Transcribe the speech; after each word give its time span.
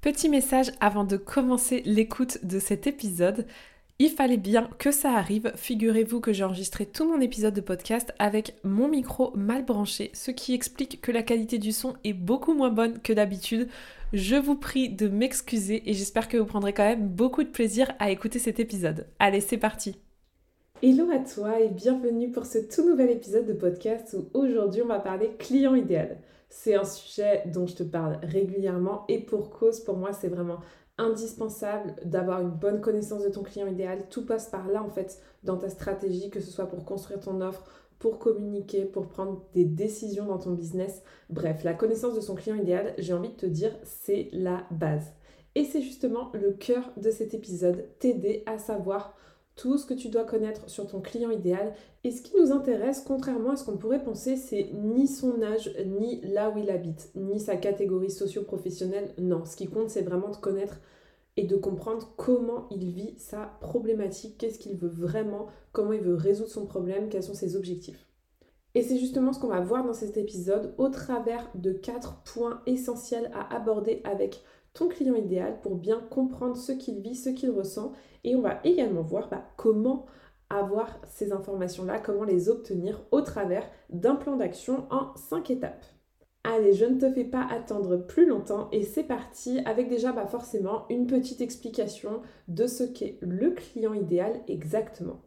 Petit 0.00 0.28
message 0.28 0.70
avant 0.78 1.02
de 1.02 1.16
commencer 1.16 1.82
l'écoute 1.84 2.44
de 2.44 2.60
cet 2.60 2.86
épisode. 2.86 3.46
Il 3.98 4.10
fallait 4.10 4.36
bien 4.36 4.70
que 4.78 4.92
ça 4.92 5.10
arrive. 5.10 5.50
Figurez-vous 5.56 6.20
que 6.20 6.32
j'ai 6.32 6.44
enregistré 6.44 6.86
tout 6.86 7.04
mon 7.04 7.20
épisode 7.20 7.52
de 7.52 7.60
podcast 7.60 8.14
avec 8.20 8.54
mon 8.62 8.86
micro 8.86 9.32
mal 9.34 9.64
branché, 9.64 10.12
ce 10.14 10.30
qui 10.30 10.54
explique 10.54 11.00
que 11.00 11.10
la 11.10 11.24
qualité 11.24 11.58
du 11.58 11.72
son 11.72 11.94
est 12.04 12.12
beaucoup 12.12 12.54
moins 12.54 12.70
bonne 12.70 13.00
que 13.00 13.12
d'habitude. 13.12 13.68
Je 14.12 14.36
vous 14.36 14.54
prie 14.54 14.88
de 14.88 15.08
m'excuser 15.08 15.82
et 15.90 15.94
j'espère 15.94 16.28
que 16.28 16.36
vous 16.36 16.46
prendrez 16.46 16.72
quand 16.72 16.84
même 16.84 17.08
beaucoup 17.08 17.42
de 17.42 17.48
plaisir 17.48 17.90
à 17.98 18.12
écouter 18.12 18.38
cet 18.38 18.60
épisode. 18.60 19.08
Allez, 19.18 19.40
c'est 19.40 19.58
parti 19.58 19.96
Hello 20.80 21.10
à 21.10 21.18
toi 21.18 21.58
et 21.58 21.70
bienvenue 21.70 22.30
pour 22.30 22.46
ce 22.46 22.58
tout 22.58 22.88
nouvel 22.88 23.10
épisode 23.10 23.46
de 23.46 23.52
podcast 23.52 24.14
où 24.14 24.38
aujourd'hui 24.38 24.80
on 24.80 24.86
va 24.86 25.00
parler 25.00 25.32
client 25.40 25.74
idéal. 25.74 26.18
C'est 26.48 26.74
un 26.74 26.84
sujet 26.84 27.44
dont 27.46 27.66
je 27.66 27.76
te 27.76 27.82
parle 27.82 28.18
régulièrement 28.22 29.04
et 29.08 29.20
pour 29.20 29.50
cause, 29.50 29.80
pour 29.80 29.96
moi, 29.96 30.12
c'est 30.12 30.28
vraiment 30.28 30.58
indispensable 30.96 31.94
d'avoir 32.04 32.40
une 32.40 32.50
bonne 32.50 32.80
connaissance 32.80 33.22
de 33.22 33.28
ton 33.28 33.42
client 33.42 33.66
idéal. 33.66 34.08
Tout 34.10 34.26
passe 34.26 34.48
par 34.48 34.68
là 34.68 34.82
en 34.82 34.88
fait 34.88 35.20
dans 35.44 35.56
ta 35.56 35.68
stratégie, 35.68 36.30
que 36.30 36.40
ce 36.40 36.50
soit 36.50 36.66
pour 36.66 36.84
construire 36.84 37.20
ton 37.20 37.40
offre, 37.40 37.64
pour 37.98 38.18
communiquer, 38.18 38.84
pour 38.84 39.08
prendre 39.08 39.44
des 39.54 39.64
décisions 39.64 40.26
dans 40.26 40.38
ton 40.38 40.52
business. 40.52 41.02
Bref, 41.30 41.64
la 41.64 41.74
connaissance 41.74 42.14
de 42.14 42.20
son 42.20 42.34
client 42.34 42.56
idéal, 42.56 42.94
j'ai 42.98 43.12
envie 43.12 43.30
de 43.30 43.34
te 43.36 43.46
dire, 43.46 43.76
c'est 43.82 44.28
la 44.32 44.64
base. 44.70 45.12
Et 45.54 45.64
c'est 45.64 45.82
justement 45.82 46.30
le 46.34 46.52
cœur 46.52 46.92
de 46.96 47.10
cet 47.10 47.34
épisode, 47.34 47.88
t'aider 47.98 48.42
à 48.46 48.58
savoir 48.58 49.16
tout 49.58 49.76
ce 49.76 49.84
que 49.84 49.94
tu 49.94 50.08
dois 50.08 50.24
connaître 50.24 50.70
sur 50.70 50.86
ton 50.86 51.00
client 51.00 51.30
idéal. 51.30 51.74
Et 52.04 52.12
ce 52.12 52.22
qui 52.22 52.36
nous 52.40 52.52
intéresse, 52.52 53.02
contrairement 53.06 53.50
à 53.50 53.56
ce 53.56 53.64
qu'on 53.64 53.76
pourrait 53.76 54.02
penser, 54.02 54.36
c'est 54.36 54.70
ni 54.72 55.08
son 55.08 55.42
âge, 55.42 55.76
ni 55.84 56.20
là 56.22 56.50
où 56.50 56.58
il 56.58 56.70
habite, 56.70 57.10
ni 57.16 57.40
sa 57.40 57.56
catégorie 57.56 58.10
socio-professionnelle. 58.10 59.12
Non, 59.18 59.44
ce 59.44 59.56
qui 59.56 59.66
compte, 59.66 59.90
c'est 59.90 60.02
vraiment 60.02 60.30
de 60.30 60.36
connaître 60.36 60.80
et 61.36 61.42
de 61.42 61.56
comprendre 61.56 62.14
comment 62.16 62.68
il 62.70 62.92
vit 62.92 63.14
sa 63.18 63.58
problématique, 63.60 64.38
qu'est-ce 64.38 64.60
qu'il 64.60 64.76
veut 64.76 64.88
vraiment, 64.88 65.46
comment 65.72 65.92
il 65.92 66.00
veut 66.00 66.14
résoudre 66.14 66.50
son 66.50 66.66
problème, 66.66 67.08
quels 67.08 67.22
sont 67.24 67.34
ses 67.34 67.56
objectifs. 67.56 68.06
Et 68.74 68.82
c'est 68.82 68.98
justement 68.98 69.32
ce 69.32 69.40
qu'on 69.40 69.48
va 69.48 69.60
voir 69.60 69.84
dans 69.84 69.92
cet 69.92 70.16
épisode 70.16 70.72
au 70.78 70.88
travers 70.88 71.50
de 71.56 71.72
quatre 71.72 72.22
points 72.22 72.62
essentiels 72.66 73.30
à 73.34 73.54
aborder 73.56 74.02
avec 74.04 74.42
ton 74.72 74.86
client 74.88 75.14
idéal 75.14 75.60
pour 75.60 75.74
bien 75.74 76.00
comprendre 76.10 76.56
ce 76.56 76.72
qu'il 76.72 77.00
vit, 77.00 77.16
ce 77.16 77.30
qu'il 77.30 77.50
ressent. 77.50 77.92
Et 78.24 78.36
on 78.36 78.40
va 78.40 78.60
également 78.64 79.02
voir 79.02 79.28
bah, 79.28 79.44
comment 79.56 80.06
avoir 80.50 80.98
ces 81.06 81.32
informations-là, 81.32 81.98
comment 81.98 82.24
les 82.24 82.48
obtenir 82.48 83.02
au 83.10 83.20
travers 83.20 83.68
d'un 83.90 84.16
plan 84.16 84.36
d'action 84.36 84.86
en 84.90 85.14
cinq 85.16 85.50
étapes. 85.50 85.84
Allez, 86.44 86.72
je 86.72 86.86
ne 86.86 86.98
te 86.98 87.10
fais 87.12 87.24
pas 87.24 87.46
attendre 87.50 87.96
plus 87.96 88.26
longtemps 88.26 88.68
et 88.72 88.82
c'est 88.82 89.02
parti 89.02 89.60
avec 89.66 89.88
déjà 89.88 90.12
bah, 90.12 90.26
forcément 90.26 90.86
une 90.88 91.06
petite 91.06 91.40
explication 91.40 92.22
de 92.46 92.66
ce 92.66 92.84
qu'est 92.84 93.18
le 93.20 93.50
client 93.50 93.92
idéal 93.92 94.40
exactement. 94.48 95.20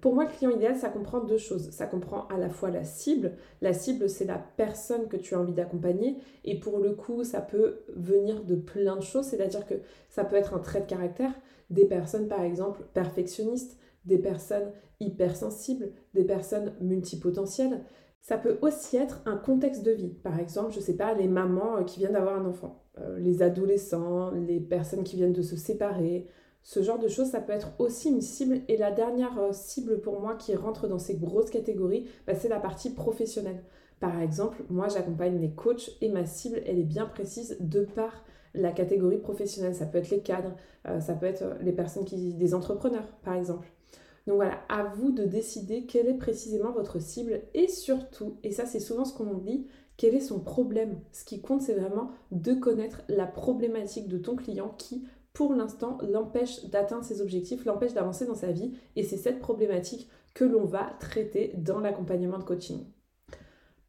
Pour 0.00 0.14
moi, 0.14 0.24
le 0.24 0.30
client 0.30 0.50
idéal, 0.50 0.76
ça 0.76 0.90
comprend 0.90 1.20
deux 1.20 1.38
choses. 1.38 1.70
Ça 1.70 1.86
comprend 1.86 2.28
à 2.28 2.36
la 2.36 2.50
fois 2.50 2.70
la 2.70 2.84
cible. 2.84 3.32
La 3.62 3.72
cible, 3.72 4.08
c'est 4.08 4.26
la 4.26 4.38
personne 4.38 5.08
que 5.08 5.16
tu 5.16 5.34
as 5.34 5.40
envie 5.40 5.54
d'accompagner. 5.54 6.18
Et 6.44 6.60
pour 6.60 6.78
le 6.78 6.92
coup, 6.92 7.24
ça 7.24 7.40
peut 7.40 7.80
venir 7.88 8.44
de 8.44 8.56
plein 8.56 8.96
de 8.96 9.02
choses. 9.02 9.24
C'est-à-dire 9.24 9.66
que 9.66 9.74
ça 10.10 10.24
peut 10.24 10.36
être 10.36 10.54
un 10.54 10.58
trait 10.58 10.82
de 10.82 10.86
caractère. 10.86 11.32
Des 11.70 11.84
personnes, 11.84 12.28
par 12.28 12.42
exemple, 12.42 12.84
perfectionnistes, 12.94 13.78
des 14.04 14.18
personnes 14.18 14.72
hypersensibles, 15.00 15.92
des 16.14 16.24
personnes 16.24 16.74
multipotentielles. 16.80 17.84
Ça 18.20 18.38
peut 18.38 18.58
aussi 18.62 18.96
être 18.96 19.20
un 19.26 19.36
contexte 19.36 19.84
de 19.84 19.92
vie. 19.92 20.08
Par 20.08 20.38
exemple, 20.40 20.72
je 20.72 20.78
ne 20.78 20.82
sais 20.82 20.96
pas, 20.96 21.14
les 21.14 21.28
mamans 21.28 21.76
euh, 21.76 21.82
qui 21.84 21.98
viennent 21.98 22.12
d'avoir 22.12 22.36
un 22.36 22.46
enfant, 22.46 22.84
euh, 22.98 23.18
les 23.18 23.42
adolescents, 23.42 24.30
les 24.30 24.60
personnes 24.60 25.04
qui 25.04 25.16
viennent 25.16 25.32
de 25.32 25.42
se 25.42 25.56
séparer, 25.56 26.26
ce 26.62 26.82
genre 26.82 26.98
de 26.98 27.06
choses, 27.06 27.28
ça 27.28 27.40
peut 27.40 27.52
être 27.52 27.72
aussi 27.78 28.08
une 28.08 28.20
cible. 28.20 28.62
Et 28.66 28.76
la 28.76 28.90
dernière 28.90 29.38
euh, 29.38 29.52
cible 29.52 30.00
pour 30.00 30.20
moi 30.20 30.34
qui 30.34 30.56
rentre 30.56 30.88
dans 30.88 30.98
ces 30.98 31.16
grosses 31.16 31.50
catégories, 31.50 32.08
bah, 32.26 32.34
c'est 32.34 32.48
la 32.48 32.58
partie 32.58 32.90
professionnelle. 32.90 33.62
Par 34.00 34.20
exemple, 34.20 34.64
moi 34.68 34.88
j'accompagne 34.88 35.40
les 35.40 35.52
coachs 35.52 35.92
et 36.00 36.08
ma 36.08 36.26
cible, 36.26 36.60
elle 36.66 36.80
est 36.80 36.84
bien 36.84 37.06
précise 37.06 37.56
de 37.60 37.84
par 37.84 38.24
la 38.54 38.72
catégorie 38.72 39.18
professionnelle. 39.18 39.74
Ça 39.74 39.86
peut 39.86 39.98
être 39.98 40.10
les 40.10 40.20
cadres, 40.20 40.54
euh, 40.88 41.00
ça 41.00 41.14
peut 41.14 41.26
être 41.26 41.42
euh, 41.42 41.54
les 41.60 41.72
personnes 41.72 42.04
qui, 42.04 42.34
des 42.34 42.54
entrepreneurs, 42.54 43.06
par 43.22 43.34
exemple. 43.34 43.70
Donc 44.26 44.36
voilà, 44.36 44.60
à 44.68 44.82
vous 44.82 45.12
de 45.12 45.24
décider 45.24 45.86
quelle 45.86 46.08
est 46.08 46.18
précisément 46.18 46.72
votre 46.72 47.00
cible 47.00 47.42
et 47.54 47.68
surtout, 47.68 48.38
et 48.42 48.50
ça 48.50 48.66
c'est 48.66 48.80
souvent 48.80 49.04
ce 49.04 49.14
qu'on 49.14 49.34
dit, 49.34 49.68
quel 49.96 50.16
est 50.16 50.20
son 50.20 50.40
problème. 50.40 50.98
Ce 51.12 51.24
qui 51.24 51.40
compte, 51.40 51.62
c'est 51.62 51.74
vraiment 51.74 52.10
de 52.32 52.52
connaître 52.52 53.02
la 53.08 53.26
problématique 53.26 54.08
de 54.08 54.18
ton 54.18 54.34
client 54.34 54.74
qui 54.76 55.04
pour 55.36 55.52
l'instant, 55.52 55.98
l'empêche 56.00 56.64
d'atteindre 56.70 57.04
ses 57.04 57.20
objectifs, 57.20 57.66
l'empêche 57.66 57.92
d'avancer 57.92 58.24
dans 58.24 58.34
sa 58.34 58.52
vie. 58.52 58.72
Et 58.96 59.02
c'est 59.02 59.18
cette 59.18 59.38
problématique 59.38 60.08
que 60.32 60.44
l'on 60.44 60.64
va 60.64 60.96
traiter 60.98 61.52
dans 61.58 61.78
l'accompagnement 61.78 62.38
de 62.38 62.42
coaching. 62.42 62.86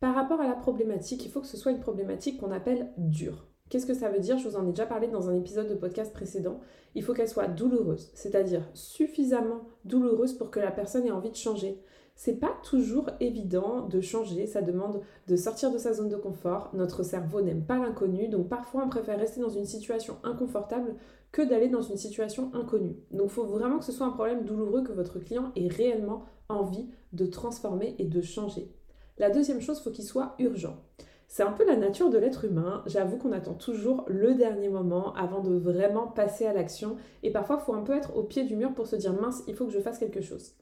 Par 0.02 0.14
rapport 0.14 0.42
à 0.42 0.48
la 0.48 0.56
problématique, 0.56 1.26
il 1.26 1.32
faut 1.32 1.40
que 1.40 1.48
ce 1.48 1.56
soit 1.56 1.72
une 1.72 1.80
problématique 1.80 2.42
qu'on 2.42 2.52
appelle 2.52 2.92
dure. 2.98 3.47
Qu'est-ce 3.70 3.86
que 3.86 3.94
ça 3.94 4.10
veut 4.10 4.20
dire? 4.20 4.38
Je 4.38 4.48
vous 4.48 4.56
en 4.56 4.66
ai 4.66 4.70
déjà 4.70 4.86
parlé 4.86 5.08
dans 5.08 5.30
un 5.30 5.36
épisode 5.36 5.68
de 5.68 5.76
podcast 5.76 6.14
précédent. 6.14 6.60
Il 6.96 7.04
faut 7.04 7.14
qu'elle 7.14 7.28
soit 7.28 7.48
douloureuse, 7.48 8.10
c'est-à-dire 8.14 8.68
suffisamment 8.74 9.68
douloureuse 9.86 10.34
pour 10.34 10.52
que 10.52 10.60
la 10.60 10.72
personne 10.72 11.06
ait 11.06 11.12
envie 11.12 11.32
de 11.32 11.36
changer, 11.36 11.82
c'est 12.18 12.40
pas 12.40 12.58
toujours 12.64 13.12
évident 13.20 13.88
de 13.88 14.02
changer, 14.02 14.48
ça 14.48 14.64
demande 14.64 15.02
de 15.28 15.36
sortir 15.36 15.72
de 15.72 15.78
sa 15.78 15.94
zone 15.94 16.10
de 16.10 16.18
confort. 16.18 16.72
Notre 16.74 17.04
cerveau 17.04 17.42
n'aime 17.42 17.64
pas 17.64 17.78
l'inconnu, 17.78 18.28
donc 18.28 18.50
parfois 18.50 18.84
on 18.84 18.90
préfère 18.90 19.20
rester 19.20 19.40
dans 19.40 19.50
une 19.50 19.66
situation 19.66 20.18
inconfortable 20.24 20.96
que 21.32 21.44
d'aller 21.44 21.70
dans 21.70 21.84
une 21.84 21.96
situation 21.96 22.50
inconnue. 22.56 22.98
Donc 23.12 23.28
il 23.28 23.34
faut 23.34 23.46
vraiment 23.46 23.78
que 23.78 23.86
ce 23.86 23.92
soit 23.92 24.08
un 24.08 24.12
problème 24.12 24.46
douloureux 24.46 24.82
que 24.82 24.94
votre 24.94 25.20
client 25.20 25.52
ait 25.56 25.68
réellement 25.68 26.24
envie 26.50 26.90
de 27.14 27.28
transformer 27.28 27.96
et 28.00 28.06
de 28.06 28.22
changer. 28.22 28.74
La 29.20 29.30
deuxième 29.30 29.62
chose, 29.62 29.80
faut 29.80 29.92
qu'il 29.92 30.04
soit 30.04 30.34
urgent. 30.40 30.78
C'est 31.28 31.44
un 31.44 31.52
peu 31.52 31.66
la 31.66 31.76
nature 31.76 32.10
de 32.10 32.18
l'être 32.18 32.46
humain. 32.46 32.84
J'avoue 32.88 33.18
qu'on 33.18 33.34
attend 33.34 33.54
toujours 33.54 34.06
le 34.08 34.34
dernier 34.34 34.70
moment 34.70 35.14
avant 35.14 35.42
de 35.42 35.56
vraiment 35.56 36.08
passer 36.08 36.46
à 36.46 36.54
l'action. 36.54 36.96
Et 37.22 37.32
parfois, 37.32 37.58
il 37.62 37.66
faut 37.66 37.74
un 37.74 37.84
peu 37.84 37.96
être 37.96 38.16
au 38.16 38.24
pied 38.24 38.46
du 38.46 38.56
mur 38.56 38.74
pour 38.74 38.88
se 38.88 38.96
dire 38.96 39.14
mince, 39.14 39.44
il 39.48 39.54
faut 39.54 39.66
que 39.66 39.74
je 39.74 39.80
fasse 39.80 40.00
quelque 40.00 40.22
chose. 40.22 40.54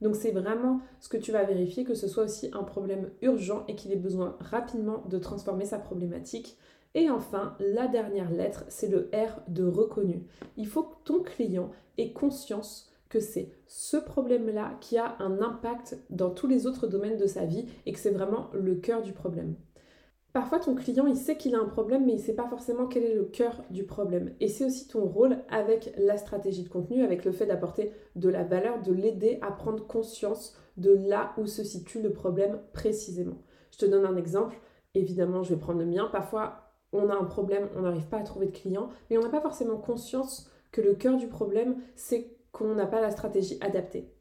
Donc 0.00 0.16
c'est 0.16 0.32
vraiment 0.32 0.80
ce 1.00 1.08
que 1.08 1.16
tu 1.16 1.30
vas 1.30 1.44
vérifier, 1.44 1.84
que 1.84 1.94
ce 1.94 2.08
soit 2.08 2.24
aussi 2.24 2.50
un 2.52 2.62
problème 2.62 3.10
urgent 3.22 3.64
et 3.68 3.74
qu'il 3.74 3.92
ait 3.92 3.96
besoin 3.96 4.36
rapidement 4.40 5.04
de 5.08 5.18
transformer 5.18 5.66
sa 5.66 5.78
problématique. 5.78 6.58
Et 6.94 7.10
enfin, 7.10 7.56
la 7.58 7.86
dernière 7.86 8.30
lettre, 8.30 8.64
c'est 8.68 8.88
le 8.88 9.10
R 9.12 9.40
de 9.48 9.64
reconnu. 9.64 10.24
Il 10.56 10.66
faut 10.66 10.82
que 10.82 10.96
ton 11.04 11.22
client 11.22 11.70
ait 11.98 12.12
conscience 12.12 12.90
que 13.08 13.20
c'est 13.20 13.50
ce 13.66 13.96
problème-là 13.96 14.76
qui 14.80 14.98
a 14.98 15.16
un 15.20 15.40
impact 15.40 15.98
dans 16.10 16.30
tous 16.30 16.46
les 16.46 16.66
autres 16.66 16.86
domaines 16.86 17.16
de 17.16 17.26
sa 17.26 17.44
vie 17.44 17.66
et 17.86 17.92
que 17.92 17.98
c'est 17.98 18.10
vraiment 18.10 18.50
le 18.52 18.74
cœur 18.74 19.02
du 19.02 19.12
problème. 19.12 19.54
Parfois, 20.34 20.58
ton 20.58 20.74
client, 20.74 21.06
il 21.06 21.16
sait 21.16 21.36
qu'il 21.36 21.54
a 21.54 21.60
un 21.60 21.64
problème, 21.64 22.04
mais 22.04 22.14
il 22.14 22.16
ne 22.16 22.20
sait 22.20 22.34
pas 22.34 22.48
forcément 22.48 22.88
quel 22.88 23.04
est 23.04 23.14
le 23.14 23.24
cœur 23.24 23.62
du 23.70 23.84
problème. 23.84 24.34
Et 24.40 24.48
c'est 24.48 24.64
aussi 24.64 24.88
ton 24.88 25.06
rôle 25.06 25.38
avec 25.48 25.94
la 25.96 26.16
stratégie 26.16 26.64
de 26.64 26.68
contenu, 26.68 27.04
avec 27.04 27.24
le 27.24 27.30
fait 27.30 27.46
d'apporter 27.46 27.92
de 28.16 28.28
la 28.28 28.42
valeur, 28.42 28.82
de 28.82 28.92
l'aider 28.92 29.38
à 29.42 29.52
prendre 29.52 29.86
conscience 29.86 30.56
de 30.76 30.90
là 30.90 31.34
où 31.38 31.46
se 31.46 31.62
situe 31.62 32.02
le 32.02 32.12
problème 32.12 32.58
précisément. 32.72 33.36
Je 33.70 33.78
te 33.78 33.86
donne 33.86 34.04
un 34.04 34.16
exemple. 34.16 34.56
Évidemment, 34.94 35.44
je 35.44 35.54
vais 35.54 35.60
prendre 35.60 35.78
le 35.78 35.86
mien. 35.86 36.08
Parfois, 36.10 36.72
on 36.92 37.10
a 37.10 37.14
un 37.14 37.24
problème, 37.24 37.68
on 37.76 37.82
n'arrive 37.82 38.08
pas 38.08 38.18
à 38.18 38.24
trouver 38.24 38.46
de 38.46 38.56
clients, 38.56 38.88
mais 39.10 39.18
on 39.18 39.22
n'a 39.22 39.28
pas 39.28 39.40
forcément 39.40 39.76
conscience 39.76 40.50
que 40.72 40.80
le 40.80 40.94
cœur 40.94 41.16
du 41.16 41.28
problème, 41.28 41.76
c'est 41.94 42.36
qu'on 42.50 42.74
n'a 42.74 42.86
pas 42.86 43.00
la 43.00 43.12
stratégie 43.12 43.58
adaptée. 43.60 44.12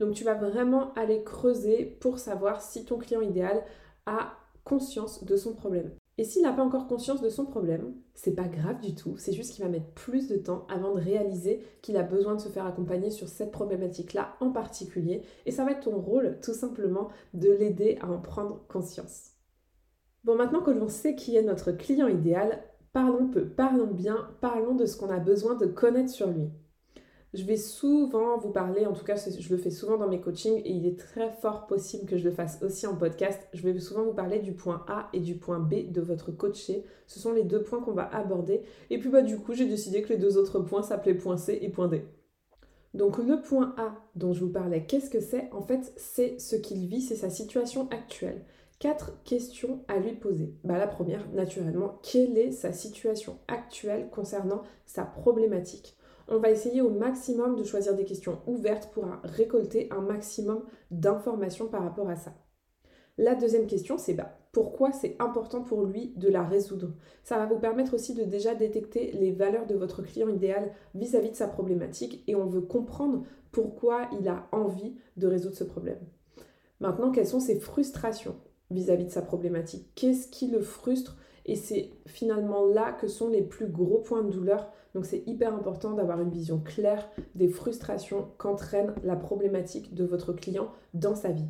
Donc, 0.00 0.14
tu 0.14 0.24
vas 0.24 0.34
vraiment 0.34 0.92
aller 0.94 1.22
creuser 1.22 1.96
pour 2.00 2.18
savoir 2.18 2.60
si 2.60 2.84
ton 2.84 2.98
client 2.98 3.20
idéal 3.20 3.62
a 4.06 4.32
conscience 4.64 5.24
de 5.24 5.36
son 5.36 5.54
problème. 5.54 5.92
Et 6.16 6.24
s'il 6.24 6.42
n'a 6.42 6.52
pas 6.52 6.62
encore 6.62 6.86
conscience 6.86 7.20
de 7.20 7.28
son 7.28 7.44
problème, 7.44 7.92
c'est 8.14 8.34
pas 8.34 8.46
grave 8.46 8.80
du 8.80 8.94
tout, 8.94 9.16
c'est 9.16 9.32
juste 9.32 9.52
qu'il 9.52 9.64
va 9.64 9.70
mettre 9.70 9.90
plus 9.94 10.28
de 10.28 10.36
temps 10.36 10.64
avant 10.68 10.94
de 10.94 11.00
réaliser 11.00 11.60
qu'il 11.82 11.96
a 11.96 12.04
besoin 12.04 12.36
de 12.36 12.40
se 12.40 12.48
faire 12.48 12.66
accompagner 12.66 13.10
sur 13.10 13.28
cette 13.28 13.50
problématique-là 13.50 14.36
en 14.40 14.50
particulier. 14.50 15.22
Et 15.44 15.50
ça 15.50 15.64
va 15.64 15.72
être 15.72 15.90
ton 15.90 16.00
rôle, 16.00 16.38
tout 16.40 16.54
simplement, 16.54 17.08
de 17.34 17.50
l'aider 17.50 17.98
à 18.00 18.08
en 18.08 18.20
prendre 18.20 18.64
conscience. 18.68 19.32
Bon, 20.22 20.36
maintenant 20.36 20.62
que 20.62 20.70
l'on 20.70 20.88
sait 20.88 21.16
qui 21.16 21.36
est 21.36 21.42
notre 21.42 21.72
client 21.72 22.06
idéal, 22.06 22.62
parlons 22.92 23.26
peu, 23.26 23.48
parlons 23.48 23.92
bien, 23.92 24.30
parlons 24.40 24.76
de 24.76 24.86
ce 24.86 24.96
qu'on 24.96 25.10
a 25.10 25.18
besoin 25.18 25.56
de 25.56 25.66
connaître 25.66 26.10
sur 26.10 26.28
lui. 26.28 26.48
Je 27.34 27.44
vais 27.44 27.56
souvent 27.56 28.38
vous 28.38 28.50
parler, 28.50 28.86
en 28.86 28.92
tout 28.92 29.04
cas 29.04 29.16
je 29.16 29.50
le 29.50 29.56
fais 29.56 29.70
souvent 29.70 29.96
dans 29.96 30.08
mes 30.08 30.20
coachings 30.20 30.62
et 30.64 30.70
il 30.70 30.86
est 30.86 30.98
très 30.98 31.30
fort 31.30 31.66
possible 31.66 32.06
que 32.06 32.16
je 32.16 32.24
le 32.24 32.30
fasse 32.30 32.62
aussi 32.62 32.86
en 32.86 32.94
podcast. 32.94 33.46
Je 33.52 33.62
vais 33.62 33.78
souvent 33.80 34.04
vous 34.04 34.14
parler 34.14 34.38
du 34.38 34.52
point 34.52 34.84
A 34.88 35.08
et 35.12 35.20
du 35.20 35.34
point 35.34 35.58
B 35.58 35.90
de 35.90 36.00
votre 36.00 36.30
coaché. 36.30 36.84
Ce 37.06 37.18
sont 37.18 37.32
les 37.32 37.42
deux 37.42 37.62
points 37.62 37.80
qu'on 37.80 37.92
va 37.92 38.08
aborder. 38.14 38.62
Et 38.90 38.98
puis 38.98 39.08
bah 39.08 39.22
du 39.22 39.38
coup 39.38 39.52
j'ai 39.52 39.66
décidé 39.66 40.02
que 40.02 40.10
les 40.10 40.18
deux 40.18 40.38
autres 40.38 40.60
points 40.60 40.82
s'appelaient 40.82 41.14
point 41.14 41.36
C 41.36 41.58
et 41.60 41.68
point 41.68 41.88
D. 41.88 42.04
Donc 42.94 43.18
le 43.18 43.42
point 43.42 43.74
A 43.78 43.96
dont 44.14 44.32
je 44.32 44.44
vous 44.44 44.52
parlais, 44.52 44.86
qu'est-ce 44.86 45.10
que 45.10 45.20
c'est? 45.20 45.50
En 45.52 45.62
fait 45.62 45.92
c'est 45.96 46.40
ce 46.40 46.54
qu'il 46.56 46.86
vit, 46.86 47.02
c'est 47.02 47.16
sa 47.16 47.30
situation 47.30 47.88
actuelle. 47.90 48.44
Quatre 48.78 49.22
questions 49.24 49.80
à 49.88 49.98
lui 49.98 50.12
poser. 50.12 50.52
Bah, 50.62 50.78
la 50.78 50.88
première, 50.88 51.26
naturellement, 51.32 51.98
quelle 52.02 52.36
est 52.36 52.50
sa 52.50 52.72
situation 52.72 53.38
actuelle 53.48 54.08
concernant 54.10 54.62
sa 54.84 55.04
problématique? 55.04 55.96
On 56.28 56.38
va 56.38 56.50
essayer 56.50 56.80
au 56.80 56.90
maximum 56.90 57.56
de 57.56 57.64
choisir 57.64 57.94
des 57.94 58.04
questions 58.04 58.40
ouvertes 58.46 58.90
pour 58.92 59.06
récolter 59.24 59.88
un 59.90 60.00
maximum 60.00 60.62
d'informations 60.90 61.68
par 61.68 61.82
rapport 61.82 62.08
à 62.08 62.16
ça. 62.16 62.34
La 63.16 63.36
deuxième 63.36 63.66
question, 63.66 63.96
c'est 63.96 64.14
bah, 64.14 64.36
pourquoi 64.50 64.90
c'est 64.90 65.16
important 65.20 65.62
pour 65.62 65.84
lui 65.84 66.14
de 66.16 66.28
la 66.28 66.42
résoudre? 66.42 66.94
Ça 67.22 67.38
va 67.38 67.46
vous 67.46 67.58
permettre 67.58 67.94
aussi 67.94 68.14
de 68.14 68.24
déjà 68.24 68.54
détecter 68.54 69.12
les 69.12 69.30
valeurs 69.30 69.66
de 69.66 69.76
votre 69.76 70.02
client 70.02 70.28
idéal 70.28 70.72
vis-à-vis 70.94 71.30
de 71.30 71.36
sa 71.36 71.46
problématique 71.46 72.24
et 72.26 72.34
on 72.34 72.46
veut 72.46 72.60
comprendre 72.60 73.24
pourquoi 73.52 74.08
il 74.18 74.26
a 74.28 74.48
envie 74.50 74.96
de 75.16 75.28
résoudre 75.28 75.54
ce 75.54 75.64
problème. 75.64 76.00
Maintenant, 76.80 77.12
quelles 77.12 77.26
sont 77.26 77.40
ses 77.40 77.60
frustrations 77.60 78.36
vis-à-vis 78.70 79.04
-vis 79.04 79.08
de 79.08 79.12
sa 79.12 79.22
problématique? 79.22 79.92
Qu'est-ce 79.94 80.26
qui 80.26 80.48
le 80.48 80.60
frustre 80.60 81.16
Et 81.46 81.56
c'est 81.56 81.90
finalement 82.06 82.64
là 82.66 82.92
que 82.92 83.06
sont 83.06 83.28
les 83.28 83.42
plus 83.42 83.66
gros 83.66 83.98
points 83.98 84.22
de 84.22 84.30
douleur. 84.30 84.70
Donc 84.94 85.04
c'est 85.04 85.22
hyper 85.26 85.54
important 85.54 85.92
d'avoir 85.92 86.20
une 86.20 86.30
vision 86.30 86.58
claire 86.58 87.10
des 87.34 87.48
frustrations 87.48 88.28
qu'entraîne 88.38 88.94
la 89.02 89.16
problématique 89.16 89.94
de 89.94 90.04
votre 90.04 90.32
client 90.32 90.70
dans 90.94 91.14
sa 91.14 91.30
vie. 91.30 91.48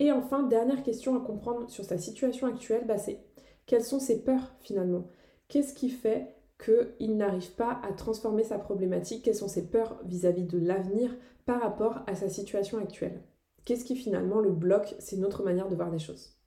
Et 0.00 0.12
enfin, 0.12 0.44
dernière 0.44 0.82
question 0.82 1.16
à 1.16 1.20
comprendre 1.20 1.68
sur 1.68 1.84
sa 1.84 1.98
situation 1.98 2.46
actuelle, 2.46 2.86
bah, 2.86 2.98
c'est 2.98 3.24
quelles 3.66 3.84
sont 3.84 3.98
ses 3.98 4.22
peurs 4.22 4.54
finalement? 4.60 5.08
Qu'est-ce 5.48 5.74
qui 5.74 5.90
fait 5.90 6.34
qu'il 6.58 7.16
n'arrive 7.16 7.52
pas 7.54 7.80
à 7.82 7.92
transformer 7.92 8.44
sa 8.44 8.58
problématique? 8.58 9.24
Quelles 9.24 9.34
sont 9.34 9.48
ses 9.48 9.68
peurs 9.68 10.00
vis-à-vis 10.04 10.44
de 10.44 10.58
l'avenir 10.58 11.14
par 11.46 11.60
rapport 11.60 12.00
à 12.06 12.14
sa 12.14 12.28
situation 12.28 12.78
actuelle? 12.78 13.22
Qu'est-ce 13.64 13.84
qui 13.84 13.96
finalement 13.96 14.40
le 14.40 14.50
bloque? 14.50 14.94
C'est 15.00 15.16
notre 15.16 15.42
manière 15.42 15.68
de 15.68 15.74
voir 15.74 15.90
les 15.90 15.98
choses. 15.98 16.37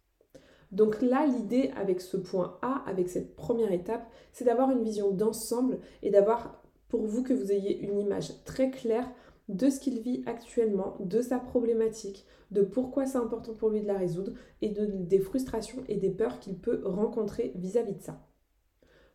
Donc 0.72 1.02
là, 1.02 1.26
l'idée 1.26 1.72
avec 1.76 2.02
ce 2.02 2.18
point 2.18 2.58
A, 2.62 2.84
avec 2.88 3.10
cette 3.10 3.36
première 3.36 3.72
étape, 3.72 4.10
c'est 4.32 4.46
d'avoir 4.46 4.72
une 4.72 4.84
vision 4.84 5.12
d'ensemble 5.12 5.80
et 6.02 6.10
d'avoir 6.10 6.64
pour 6.88 7.06
vous 7.06 7.24
que 7.24 7.34
vous 7.34 7.52
ayez 7.52 7.80
une 7.80 8.00
image 8.00 8.44
très 8.46 8.72
claire 8.72 9.10
de 9.50 9.70
ce 9.70 9.80
qu'il 9.80 10.00
vit 10.00 10.24
actuellement, 10.26 10.96
de 11.00 11.22
sa 11.22 11.40
problématique, 11.40 12.26
de 12.52 12.62
pourquoi 12.62 13.06
c'est 13.06 13.18
important 13.18 13.54
pour 13.54 13.70
lui 13.70 13.82
de 13.82 13.88
la 13.88 13.98
résoudre 13.98 14.32
et 14.62 14.70
de, 14.70 14.86
des 14.86 15.20
frustrations 15.20 15.84
et 15.90 15.98
des 15.98 16.10
peurs 16.10 16.40
qu'il 16.40 16.58
peut 16.58 16.82
rencontrer 16.86 17.52
vis-à-vis 17.56 17.96
de 17.96 18.02
ça. 18.02 18.28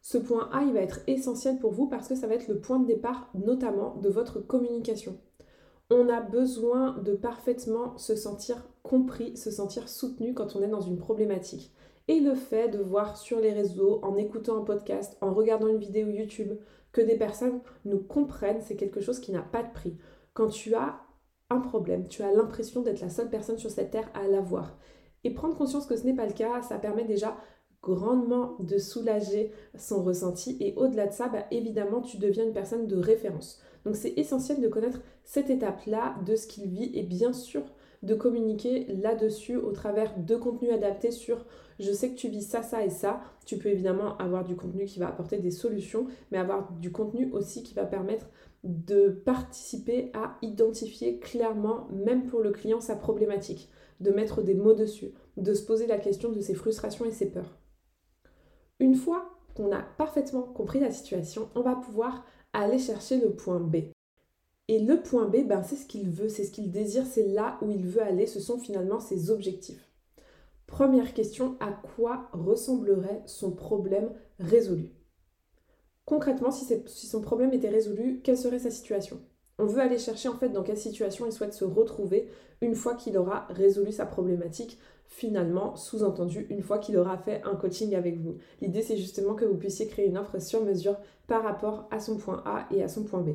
Ce 0.02 0.18
point 0.18 0.50
A, 0.52 0.62
il 0.62 0.72
va 0.72 0.80
être 0.80 1.00
essentiel 1.06 1.58
pour 1.58 1.72
vous 1.72 1.88
parce 1.88 2.08
que 2.08 2.14
ça 2.14 2.26
va 2.26 2.34
être 2.34 2.48
le 2.48 2.60
point 2.60 2.78
de 2.78 2.86
départ 2.86 3.30
notamment 3.34 3.96
de 3.96 4.08
votre 4.08 4.40
communication 4.40 5.18
on 5.90 6.08
a 6.08 6.20
besoin 6.20 6.98
de 6.98 7.14
parfaitement 7.14 7.96
se 7.96 8.16
sentir 8.16 8.56
compris, 8.86 9.36
se 9.36 9.50
sentir 9.50 9.88
soutenu 9.88 10.32
quand 10.34 10.56
on 10.56 10.62
est 10.62 10.68
dans 10.68 10.80
une 10.80 10.98
problématique. 10.98 11.72
Et 12.08 12.20
le 12.20 12.34
fait 12.34 12.68
de 12.68 12.78
voir 12.78 13.16
sur 13.16 13.40
les 13.40 13.52
réseaux, 13.52 14.00
en 14.02 14.16
écoutant 14.16 14.58
un 14.58 14.64
podcast, 14.64 15.16
en 15.20 15.34
regardant 15.34 15.68
une 15.68 15.78
vidéo 15.78 16.08
YouTube, 16.08 16.52
que 16.92 17.00
des 17.00 17.16
personnes 17.16 17.60
nous 17.84 17.98
comprennent, 17.98 18.62
c'est 18.62 18.76
quelque 18.76 19.00
chose 19.00 19.18
qui 19.18 19.32
n'a 19.32 19.42
pas 19.42 19.62
de 19.62 19.72
prix. 19.72 19.98
Quand 20.34 20.48
tu 20.48 20.74
as 20.74 21.00
un 21.50 21.60
problème, 21.60 22.08
tu 22.08 22.22
as 22.22 22.32
l'impression 22.32 22.80
d'être 22.80 23.00
la 23.00 23.10
seule 23.10 23.28
personne 23.28 23.58
sur 23.58 23.70
cette 23.70 23.90
terre 23.90 24.10
à 24.14 24.28
l'avoir. 24.28 24.78
Et 25.24 25.30
prendre 25.30 25.56
conscience 25.56 25.86
que 25.86 25.96
ce 25.96 26.04
n'est 26.04 26.14
pas 26.14 26.26
le 26.26 26.32
cas, 26.32 26.62
ça 26.62 26.78
permet 26.78 27.04
déjà 27.04 27.36
grandement 27.82 28.56
de 28.60 28.78
soulager 28.78 29.52
son 29.76 30.02
ressenti. 30.02 30.56
Et 30.60 30.74
au-delà 30.76 31.06
de 31.06 31.12
ça, 31.12 31.28
bah, 31.28 31.46
évidemment, 31.50 32.00
tu 32.00 32.18
deviens 32.18 32.44
une 32.44 32.52
personne 32.52 32.86
de 32.86 32.96
référence. 32.96 33.60
Donc 33.84 33.96
c'est 33.96 34.14
essentiel 34.16 34.60
de 34.60 34.68
connaître 34.68 35.00
cette 35.24 35.50
étape-là 35.50 36.16
de 36.24 36.34
ce 36.34 36.46
qu'il 36.46 36.68
vit 36.68 36.90
et 36.94 37.04
bien 37.04 37.32
sûr 37.32 37.62
de 38.02 38.14
communiquer 38.14 38.86
là-dessus 38.86 39.56
au 39.56 39.72
travers 39.72 40.18
de 40.18 40.36
contenus 40.36 40.72
adaptés 40.72 41.10
sur 41.10 41.44
je 41.78 41.92
sais 41.92 42.10
que 42.10 42.16
tu 42.16 42.28
vis 42.28 42.42
ça, 42.42 42.62
ça 42.62 42.84
et 42.84 42.90
ça. 42.90 43.20
Tu 43.44 43.58
peux 43.58 43.68
évidemment 43.68 44.16
avoir 44.18 44.44
du 44.44 44.56
contenu 44.56 44.86
qui 44.86 44.98
va 44.98 45.08
apporter 45.08 45.38
des 45.38 45.50
solutions, 45.50 46.06
mais 46.30 46.38
avoir 46.38 46.72
du 46.72 46.90
contenu 46.90 47.30
aussi 47.32 47.62
qui 47.62 47.74
va 47.74 47.84
permettre 47.84 48.26
de 48.64 49.08
participer 49.08 50.10
à 50.14 50.36
identifier 50.42 51.18
clairement, 51.18 51.88
même 51.90 52.26
pour 52.26 52.40
le 52.40 52.50
client, 52.50 52.80
sa 52.80 52.96
problématique, 52.96 53.70
de 54.00 54.10
mettre 54.10 54.42
des 54.42 54.54
mots 54.54 54.74
dessus, 54.74 55.12
de 55.36 55.54
se 55.54 55.64
poser 55.64 55.86
la 55.86 55.98
question 55.98 56.32
de 56.32 56.40
ses 56.40 56.54
frustrations 56.54 57.04
et 57.04 57.10
ses 57.10 57.30
peurs. 57.30 57.58
Une 58.80 58.94
fois 58.94 59.30
qu'on 59.54 59.72
a 59.72 59.82
parfaitement 59.82 60.42
compris 60.42 60.80
la 60.80 60.90
situation, 60.90 61.48
on 61.54 61.62
va 61.62 61.76
pouvoir 61.76 62.24
aller 62.52 62.78
chercher 62.78 63.18
le 63.18 63.34
point 63.34 63.60
B. 63.60 63.76
Et 64.68 64.80
le 64.80 65.00
point 65.00 65.26
B, 65.26 65.46
ben, 65.46 65.62
c'est 65.62 65.76
ce 65.76 65.86
qu'il 65.86 66.10
veut, 66.10 66.28
c'est 66.28 66.44
ce 66.44 66.50
qu'il 66.50 66.72
désire, 66.72 67.06
c'est 67.06 67.26
là 67.26 67.58
où 67.62 67.70
il 67.70 67.86
veut 67.86 68.02
aller, 68.02 68.26
ce 68.26 68.40
sont 68.40 68.58
finalement 68.58 68.98
ses 68.98 69.30
objectifs. 69.30 69.88
Première 70.66 71.14
question, 71.14 71.56
à 71.60 71.70
quoi 71.70 72.28
ressemblerait 72.32 73.22
son 73.26 73.52
problème 73.52 74.10
résolu? 74.40 74.90
Concrètement, 76.04 76.50
si, 76.50 76.66
si 76.86 77.06
son 77.06 77.20
problème 77.20 77.52
était 77.52 77.68
résolu, 77.68 78.20
quelle 78.24 78.36
serait 78.36 78.58
sa 78.58 78.70
situation? 78.70 79.20
On 79.58 79.66
veut 79.66 79.80
aller 79.80 79.98
chercher 79.98 80.28
en 80.28 80.36
fait 80.36 80.50
dans 80.50 80.62
quelle 80.62 80.76
situation 80.76 81.26
il 81.26 81.32
souhaite 81.32 81.54
se 81.54 81.64
retrouver 81.64 82.28
une 82.60 82.74
fois 82.74 82.94
qu'il 82.94 83.16
aura 83.16 83.46
résolu 83.50 83.92
sa 83.92 84.04
problématique, 84.04 84.78
finalement, 85.06 85.76
sous-entendu, 85.76 86.46
une 86.50 86.62
fois 86.62 86.78
qu'il 86.78 86.96
aura 86.96 87.16
fait 87.16 87.40
un 87.44 87.54
coaching 87.54 87.94
avec 87.94 88.18
vous. 88.18 88.36
L'idée, 88.60 88.82
c'est 88.82 88.96
justement 88.96 89.34
que 89.34 89.44
vous 89.44 89.56
puissiez 89.56 89.86
créer 89.86 90.06
une 90.06 90.18
offre 90.18 90.40
sur 90.40 90.64
mesure 90.64 90.96
par 91.28 91.44
rapport 91.44 91.88
à 91.90 92.00
son 92.00 92.16
point 92.16 92.42
A 92.44 92.66
et 92.72 92.82
à 92.82 92.88
son 92.88 93.04
point 93.04 93.20
B. 93.20 93.30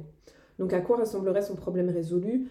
Donc 0.59 0.73
à 0.73 0.81
quoi 0.81 0.97
ressemblerait 0.97 1.41
son 1.41 1.55
problème 1.55 1.89
résolu? 1.89 2.49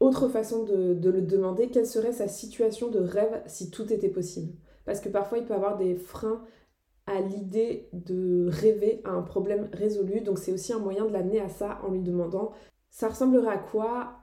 Autre 0.00 0.28
façon 0.28 0.64
de, 0.64 1.10
le 1.10 1.22
demander, 1.22 1.68
quelle 1.68 1.86
serait 1.86 2.12
sa 2.12 2.28
situation 2.28 2.90
de 2.90 2.98
rêve 2.98 3.42
si 3.46 3.70
tout 3.70 3.92
était 3.92 4.10
possible? 4.10 4.52
Parce 4.84 5.00
que 5.00 5.08
parfois, 5.08 5.38
il 5.38 5.44
peut 5.44 5.54
avoir 5.54 5.78
des 5.78 5.96
freins 5.96 6.44
à 7.06 7.20
l'idée 7.20 7.88
de 7.92 8.48
rêver 8.50 9.00
à 9.04 9.10
un 9.10 9.22
problème 9.22 9.68
résolu. 9.72 10.20
Donc 10.20 10.38
c'est 10.38 10.52
aussi 10.52 10.72
un 10.72 10.78
moyen 10.78 11.06
de 11.06 11.12
l'amener 11.12 11.40
à 11.40 11.48
ça 11.48 11.80
en 11.86 11.90
lui 11.90 12.02
demandant 12.02 12.52
ça 12.90 13.08
ressemblerait 13.08 13.54
à 13.54 13.58
quoi 13.58 14.14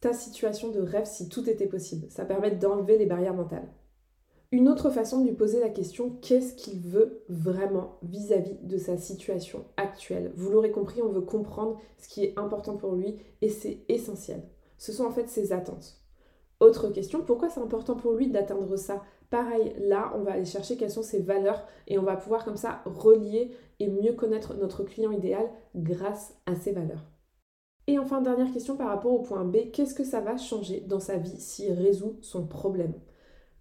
ta 0.00 0.12
situation 0.12 0.70
de 0.70 0.80
rêve 0.80 1.06
si 1.06 1.28
tout 1.28 1.48
était 1.48 1.66
possible? 1.66 2.06
Ça 2.10 2.24
permet 2.24 2.52
d'enlever 2.52 2.98
les 2.98 3.06
barrières 3.06 3.34
mentales. 3.34 3.68
Une 4.56 4.70
autre 4.70 4.88
façon 4.88 5.20
de 5.20 5.26
lui 5.28 5.34
poser 5.34 5.60
la 5.60 5.68
question, 5.68 6.16
qu'est-ce 6.22 6.54
qu'il 6.54 6.80
veut 6.80 7.22
vraiment 7.28 7.98
vis-à-vis 8.02 8.56
de 8.62 8.78
sa 8.78 8.96
situation 8.96 9.66
actuelle? 9.76 10.32
Vous 10.34 10.50
l'aurez 10.50 10.70
compris, 10.70 11.02
on 11.02 11.10
veut 11.10 11.20
comprendre 11.20 11.78
ce 11.98 12.08
qui 12.08 12.24
est 12.24 12.38
important 12.38 12.78
pour 12.78 12.94
lui 12.94 13.18
et 13.42 13.50
c'est 13.50 13.84
essentiel. 13.90 14.48
Ce 14.78 14.92
sont 14.92 15.04
en 15.04 15.10
fait 15.10 15.28
ses 15.28 15.52
attentes. 15.52 16.00
Autre 16.58 16.88
question, 16.88 17.22
pourquoi 17.22 17.50
c'est 17.50 17.60
important 17.60 17.96
pour 17.96 18.14
lui 18.14 18.30
d'atteindre 18.30 18.76
ça? 18.76 19.02
Pareil, 19.28 19.74
là, 19.78 20.14
on 20.16 20.22
va 20.22 20.32
aller 20.32 20.46
chercher 20.46 20.78
quelles 20.78 20.90
sont 20.90 21.02
ses 21.02 21.20
valeurs 21.20 21.66
et 21.86 21.98
on 21.98 22.04
va 22.04 22.16
pouvoir 22.16 22.42
comme 22.42 22.56
ça 22.56 22.80
relier 22.86 23.50
et 23.78 23.88
mieux 23.88 24.14
connaître 24.14 24.54
notre 24.54 24.84
client 24.84 25.10
idéal 25.10 25.50
grâce 25.74 26.34
à 26.46 26.54
ses 26.54 26.72
valeurs. 26.72 27.04
Et 27.88 27.98
enfin, 27.98 28.22
dernière 28.22 28.54
question 28.54 28.78
par 28.78 28.88
rapport 28.88 29.12
au 29.12 29.20
point 29.20 29.44
B, 29.44 29.70
qu'est-ce 29.70 29.94
que 29.94 30.02
ça 30.02 30.22
va 30.22 30.38
changer 30.38 30.80
dans 30.80 30.98
sa 30.98 31.18
vie 31.18 31.38
s'il 31.38 31.74
résout 31.74 32.16
son 32.22 32.46
problème? 32.46 32.94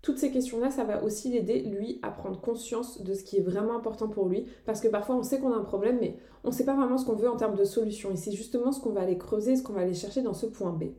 Toutes 0.05 0.19
ces 0.19 0.29
questions-là, 0.29 0.69
ça 0.69 0.83
va 0.83 1.03
aussi 1.03 1.29
l'aider, 1.29 1.61
lui, 1.61 1.97
à 2.03 2.11
prendre 2.11 2.39
conscience 2.39 3.01
de 3.01 3.15
ce 3.15 3.23
qui 3.23 3.37
est 3.37 3.41
vraiment 3.41 3.75
important 3.75 4.07
pour 4.07 4.29
lui. 4.29 4.45
Parce 4.63 4.79
que 4.79 4.87
parfois, 4.87 5.15
on 5.15 5.23
sait 5.23 5.39
qu'on 5.39 5.51
a 5.51 5.57
un 5.57 5.63
problème, 5.63 5.97
mais 5.99 6.17
on 6.43 6.49
ne 6.49 6.53
sait 6.53 6.63
pas 6.63 6.75
vraiment 6.75 6.99
ce 6.99 7.07
qu'on 7.07 7.15
veut 7.15 7.27
en 7.27 7.37
termes 7.37 7.55
de 7.55 7.63
solution. 7.63 8.11
Et 8.11 8.15
c'est 8.15 8.31
justement 8.31 8.71
ce 8.71 8.79
qu'on 8.79 8.91
va 8.91 9.01
aller 9.01 9.17
creuser, 9.17 9.55
ce 9.55 9.63
qu'on 9.63 9.73
va 9.73 9.81
aller 9.81 9.95
chercher 9.95 10.21
dans 10.21 10.35
ce 10.35 10.45
point 10.45 10.71
B. 10.71 10.91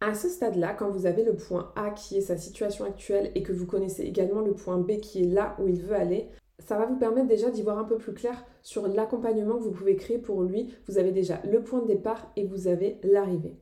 À 0.00 0.14
ce 0.14 0.28
stade-là, 0.28 0.74
quand 0.74 0.90
vous 0.90 1.06
avez 1.06 1.22
le 1.22 1.36
point 1.36 1.70
A 1.76 1.90
qui 1.90 2.16
est 2.16 2.22
sa 2.22 2.36
situation 2.36 2.84
actuelle 2.84 3.30
et 3.36 3.44
que 3.44 3.52
vous 3.52 3.66
connaissez 3.66 4.02
également 4.02 4.40
le 4.40 4.52
point 4.52 4.78
B 4.78 4.98
qui 4.98 5.22
est 5.22 5.28
là 5.28 5.54
où 5.62 5.68
il 5.68 5.80
veut 5.80 5.94
aller, 5.94 6.26
ça 6.58 6.76
va 6.76 6.86
vous 6.86 6.96
permettre 6.96 7.28
déjà 7.28 7.50
d'y 7.50 7.62
voir 7.62 7.78
un 7.78 7.84
peu 7.84 7.98
plus 7.98 8.14
clair 8.14 8.44
sur 8.62 8.88
l'accompagnement 8.88 9.58
que 9.58 9.62
vous 9.62 9.70
pouvez 9.70 9.94
créer 9.94 10.18
pour 10.18 10.42
lui. 10.42 10.74
Vous 10.88 10.98
avez 10.98 11.12
déjà 11.12 11.40
le 11.48 11.62
point 11.62 11.82
de 11.82 11.86
départ 11.86 12.32
et 12.34 12.44
vous 12.44 12.66
avez 12.66 12.98
l'arrivée. 13.04 13.54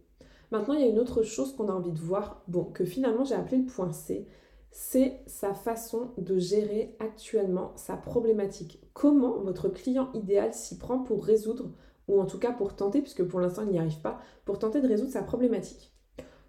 Maintenant, 0.51 0.73
il 0.73 0.81
y 0.81 0.85
a 0.85 0.89
une 0.89 0.99
autre 0.99 1.23
chose 1.23 1.55
qu'on 1.55 1.69
a 1.69 1.73
envie 1.73 1.93
de 1.93 2.01
voir, 2.01 2.43
bon, 2.49 2.65
que 2.65 2.87
finalement 2.87 3.25
j'ai 3.25 3.35
appelé 3.35 3.59
le 3.59 3.67
point 3.67 3.93
C, 3.93 4.27
c'est 4.71 5.21
sa 5.27 5.55
façon 5.55 6.11
de 6.19 6.39
gérer 6.39 6.97
actuellement 7.01 7.73
sa 7.77 7.97
problématique. 7.97 8.81
Comment 8.93 9.39
votre 9.39 9.69
client 9.69 10.11
idéal 10.15 10.55
s'y 10.55 10.79
prend 10.79 10.99
pour 10.99 11.25
résoudre, 11.25 11.73
ou 12.07 12.21
en 12.21 12.27
tout 12.27 12.39
cas 12.39 12.53
pour 12.53 12.77
tenter, 12.77 13.01
puisque 13.01 13.25
pour 13.25 13.41
l'instant 13.41 13.63
il 13.63 13.71
n'y 13.71 13.79
arrive 13.79 14.01
pas, 14.01 14.19
pour 14.45 14.59
tenter 14.59 14.81
de 14.81 14.89
résoudre 14.89 15.13
sa 15.13 15.23
problématique? 15.23 15.93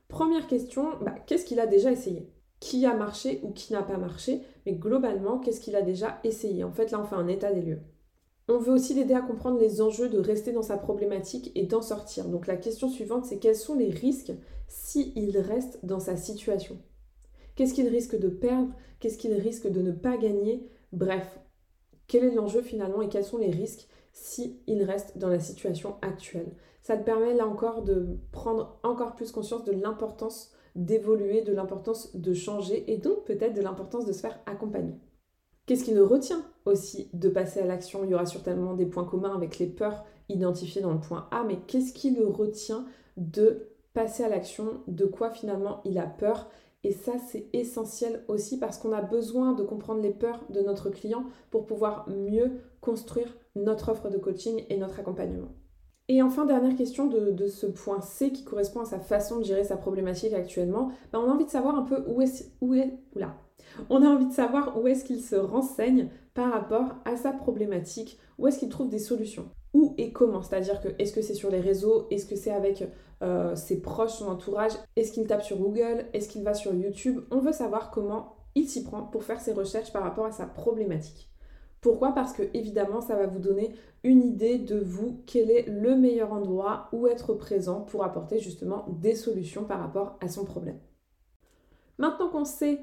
Première 0.08 0.48
question, 0.48 0.98
bah, 1.02 1.16
qu'est-ce 1.26 1.46
qu'il 1.46 1.60
a 1.60 1.68
déjà 1.68 1.92
essayé? 1.92 2.32
Qui 2.60 2.86
a 2.86 2.94
marché 2.94 3.40
ou 3.44 3.52
qui 3.52 3.74
n'a 3.74 3.84
pas 3.84 3.98
marché, 3.98 4.42
mais 4.66 4.74
globalement, 4.74 5.40
qu'est-ce 5.40 5.62
qu'il 5.62 5.76
a 5.76 5.82
déjà 5.82 6.20
essayé? 6.24 6.64
En 6.64 6.72
fait, 6.72 6.92
là, 6.92 7.00
on 7.00 7.06
fait 7.06 7.16
un 7.16 7.28
état 7.28 7.54
des 7.54 7.62
lieux. 7.62 7.82
On 8.48 8.58
veut 8.58 8.74
aussi 8.74 8.96
l'aider 8.96 9.14
à 9.14 9.22
comprendre 9.22 9.60
les 9.60 9.80
enjeux 9.80 10.10
de 10.10 10.18
rester 10.18 10.52
dans 10.52 10.64
sa 10.64 10.78
problématique 10.78 11.52
et 11.54 11.68
d'en 11.68 11.84
sortir. 11.84 12.28
Donc 12.28 12.48
la 12.48 12.58
question 12.58 12.90
suivante, 12.90 13.26
c'est 13.26 13.38
quels 13.38 13.56
sont 13.56 13.76
les 13.76 13.92
risques 13.92 14.34
s'il 14.68 15.38
reste 15.38 15.86
dans 15.86 16.00
sa 16.00 16.18
situation? 16.18 16.80
Qu'est-ce 17.60 17.74
qu'il 17.74 17.90
risque 17.90 18.18
de 18.18 18.30
perdre? 18.30 18.74
Qu'est-ce 19.02 19.18
qu'il 19.18 19.34
risque 19.34 19.68
de 19.68 19.82
ne 19.82 19.92
pas 19.92 20.16
gagner? 20.16 20.66
Bref, 20.94 21.42
quel 22.08 22.24
est 22.24 22.34
l'enjeu 22.34 22.62
finalement 22.62 23.02
et 23.02 23.10
quels 23.10 23.26
sont 23.26 23.38
les 23.38 23.52
risques 23.52 23.90
s'il 24.14 24.82
reste 24.84 25.18
dans 25.18 25.28
la 25.28 25.42
situation 25.42 25.98
actuelle? 26.02 26.56
Ça 26.82 26.96
te 26.96 27.04
permet 27.04 27.34
là 27.34 27.46
encore 27.46 27.82
de 27.82 28.18
prendre 28.32 28.80
encore 28.84 29.14
plus 29.14 29.34
conscience 29.34 29.66
de 29.66 29.74
l'importance 29.74 30.54
d'évoluer, 30.78 31.42
de 31.42 31.52
l'importance 31.52 32.16
de 32.16 32.34
changer 32.34 32.90
et 32.94 32.98
donc 32.98 33.26
peut-être 33.26 33.56
de 33.56 33.62
l'importance 33.62 34.06
de 34.06 34.14
se 34.14 34.22
faire 34.22 34.40
accompagner. 34.46 34.96
Qu'est-ce 35.66 35.84
qui 35.84 35.94
nous 35.94 36.08
retient 36.08 36.46
aussi 36.64 37.10
de 37.12 37.28
passer 37.28 37.60
à 37.60 37.66
l'action? 37.66 38.06
Il 38.06 38.12
y 38.12 38.16
aura 38.16 38.26
certainement 38.26 38.74
des 38.74 38.86
points 38.86 39.04
communs 39.04 39.36
avec 39.36 39.60
les 39.60 39.68
peurs 39.68 40.06
identifiées 40.30 40.82
dans 40.82 40.94
le 40.94 41.02
point 41.02 41.28
A, 41.32 41.44
mais 41.44 41.58
qu'est-ce 41.68 41.92
qui 41.92 42.12
le 42.12 42.26
retient 42.26 42.86
de 43.18 43.68
passer 43.94 44.24
à 44.24 44.30
l'action? 44.30 44.82
De 44.88 45.04
quoi 45.04 45.30
finalement 45.30 45.82
il 45.84 45.98
a 45.98 46.06
peur? 46.06 46.50
Et 46.84 46.92
ça, 46.92 47.14
c'est 47.18 47.50
essentiel 47.52 48.24
aussi 48.28 48.58
parce 48.58 48.78
qu'on 48.78 48.94
a 48.94 49.02
besoin 49.02 49.54
de 49.54 49.64
comprendre 49.64 50.02
les 50.02 50.14
peurs 50.14 50.46
de 50.50 50.62
notre 50.62 50.90
client 50.90 51.26
pour 51.52 51.66
pouvoir 51.66 52.08
mieux 52.10 52.62
construire 52.80 53.38
notre 53.56 53.90
offre 53.90 54.10
de 54.10 54.18
coaching 54.18 54.64
et 54.70 54.78
notre 54.78 55.00
accompagnement. 55.00 55.50
Et 56.08 56.24
enfin, 56.24 56.46
dernière 56.46 56.76
question 56.76 57.06
de, 57.06 57.48
ce 57.48 57.68
point 57.68 58.02
C 58.02 58.32
qui 58.32 58.44
correspond 58.44 58.80
à 58.80 58.86
sa 58.86 59.00
façon 59.00 59.38
de 59.38 59.44
gérer 59.44 59.64
sa 59.64 59.78
problématique 59.78 60.34
actuellement, 60.34 60.90
ben, 61.12 61.20
on 61.20 61.30
a 61.30 61.34
envie 61.34 61.46
de 61.46 61.52
savoir 61.52 61.76
un 61.76 61.84
peu 61.84 62.04
où 62.08 62.22
est, 62.22 62.52
où 62.62 62.74
est, 62.74 62.98
oula, 63.16 63.36
on 63.90 64.02
a 64.02 64.08
envie 64.08 64.26
de 64.26 64.34
savoir 64.34 64.82
où 64.82 64.88
est-ce 64.88 65.06
qu'il 65.06 65.22
se 65.22 65.36
renseigne 65.36 66.10
par 66.34 66.52
rapport 66.52 66.96
à 67.06 67.16
sa 67.16 67.32
problématique, 67.32 68.18
où 68.38 68.48
est-ce 68.48 68.58
qu'il 68.58 68.70
trouve 68.70 68.90
des 68.90 69.00
solutions. 69.00 69.50
Où 69.74 69.94
et 69.98 70.12
comment, 70.12 70.42
c'est-à-dire 70.42 70.82
que 70.82 70.90
est-ce 70.98 71.14
que 71.14 71.22
c'est 71.22 71.36
sur 71.36 71.52
les 71.52 71.60
réseaux, 71.60 72.08
est-ce 72.10 72.26
que 72.26 72.36
c'est 72.36 72.52
avec 72.52 72.84
euh, 73.22 73.56
ses 73.56 73.82
proches, 73.82 74.14
son 74.14 74.28
entourage, 74.28 74.72
est-ce 74.96 75.12
qu'il 75.12 75.28
tape 75.28 75.44
sur 75.44 75.58
Google, 75.58 76.06
est-ce 76.14 76.28
qu'il 76.28 76.44
va 76.44 76.54
sur 76.54 76.74
YouTube? 76.74 77.22
On 77.32 77.40
veut 77.40 77.52
savoir 77.52 77.92
comment 77.92 78.38
il 78.56 78.68
s'y 78.68 78.84
prend 78.84 79.04
pour 79.04 79.24
faire 79.24 79.40
ses 79.40 79.54
recherches 79.54 79.94
par 79.94 80.04
rapport 80.04 80.26
à 80.26 80.32
sa 80.32 80.46
problématique. 80.46 81.30
Pourquoi? 81.82 82.14
Parce 82.14 82.34
que 82.34 82.44
évidemment, 82.54 83.00
ça 83.00 83.16
va 83.16 83.28
vous 83.28 83.40
donner 83.40 83.74
une 84.04 84.24
idée 84.24 84.58
de 84.58 84.80
vous, 84.80 85.22
quel 85.26 85.50
est 85.50 85.66
le 85.68 85.96
meilleur 85.96 86.34
endroit 86.34 86.90
où 86.92 87.08
être 87.08 87.34
présent 87.34 87.82
pour 87.82 88.04
apporter 88.04 88.40
justement 88.40 88.86
des 88.90 89.16
solutions 89.16 89.64
par 89.64 89.80
rapport 89.80 90.18
à 90.20 90.28
son 90.28 90.46
problème. 90.46 90.80
Maintenant 91.98 92.30
qu'on 92.30 92.46
sait 92.46 92.80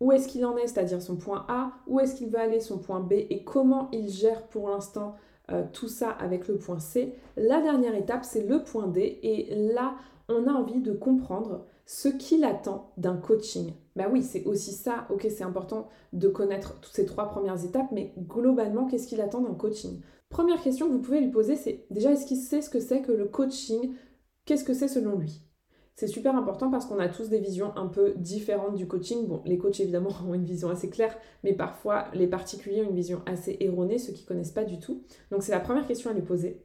où 0.00 0.10
est-ce 0.12 0.28
qu'il 0.28 0.44
en 0.44 0.56
est, 0.56 0.66
c'est-à-dire 0.66 1.00
son 1.00 1.16
point 1.16 1.46
A, 1.48 1.72
où 1.86 2.00
est-ce 2.00 2.16
qu'il 2.16 2.30
va 2.30 2.40
aller, 2.40 2.60
son 2.60 2.78
point 2.78 3.00
B, 3.00 3.12
et 3.12 3.44
comment 3.44 3.88
il 3.92 4.08
gère 4.08 4.46
pour 4.48 4.68
l'instant 4.68 5.14
euh, 5.50 5.64
tout 5.72 5.88
ça 5.88 6.10
avec 6.10 6.48
le 6.48 6.56
point 6.56 6.78
C. 6.78 7.14
La 7.36 7.60
dernière 7.60 7.94
étape, 7.94 8.24
c'est 8.24 8.46
le 8.46 8.62
point 8.62 8.88
D, 8.88 9.18
et 9.22 9.54
là, 9.72 9.96
on 10.28 10.46
a 10.46 10.52
envie 10.52 10.80
de 10.80 10.92
comprendre 10.92 11.66
ce 11.86 12.08
qu'il 12.08 12.44
attend 12.44 12.92
d'un 12.96 13.16
coaching. 13.16 13.72
Bah 13.94 14.08
oui, 14.10 14.22
c'est 14.22 14.44
aussi 14.44 14.72
ça, 14.72 15.06
ok, 15.10 15.26
c'est 15.28 15.44
important 15.44 15.88
de 16.12 16.28
connaître 16.28 16.80
toutes 16.80 16.94
ces 16.94 17.04
trois 17.04 17.28
premières 17.28 17.62
étapes, 17.64 17.92
mais 17.92 18.14
globalement, 18.18 18.86
qu'est-ce 18.86 19.06
qu'il 19.06 19.20
attend 19.20 19.42
d'un 19.42 19.54
coaching? 19.54 20.00
Première 20.30 20.62
question 20.62 20.88
que 20.88 20.92
vous 20.92 21.02
pouvez 21.02 21.20
lui 21.20 21.30
poser, 21.30 21.56
c'est 21.56 21.86
déjà, 21.90 22.10
est-ce 22.12 22.26
qu'il 22.26 22.38
sait 22.38 22.62
ce 22.62 22.70
que 22.70 22.80
c'est 22.80 23.02
que 23.02 23.12
le 23.12 23.26
coaching? 23.26 23.94
Qu'est-ce 24.46 24.64
que 24.64 24.74
c'est 24.74 24.88
selon 24.88 25.16
lui? 25.16 25.43
C'est 25.96 26.08
super 26.08 26.34
important 26.34 26.70
parce 26.70 26.86
qu'on 26.86 26.98
a 26.98 27.08
tous 27.08 27.28
des 27.28 27.38
visions 27.38 27.76
un 27.76 27.86
peu 27.86 28.14
différentes 28.16 28.74
du 28.74 28.88
coaching. 28.88 29.28
Bon, 29.28 29.42
les 29.44 29.58
coachs 29.58 29.78
évidemment 29.78 30.10
ont 30.28 30.34
une 30.34 30.44
vision 30.44 30.68
assez 30.68 30.90
claire, 30.90 31.16
mais 31.44 31.52
parfois 31.52 32.06
les 32.14 32.26
particuliers 32.26 32.82
ont 32.82 32.90
une 32.90 32.96
vision 32.96 33.22
assez 33.26 33.56
erronée, 33.60 33.98
ceux 33.98 34.12
qui 34.12 34.24
connaissent 34.24 34.50
pas 34.50 34.64
du 34.64 34.78
tout. 34.78 35.04
Donc 35.30 35.42
c'est 35.42 35.52
la 35.52 35.60
première 35.60 35.86
question 35.86 36.10
à 36.10 36.14
lui 36.14 36.22
poser. 36.22 36.64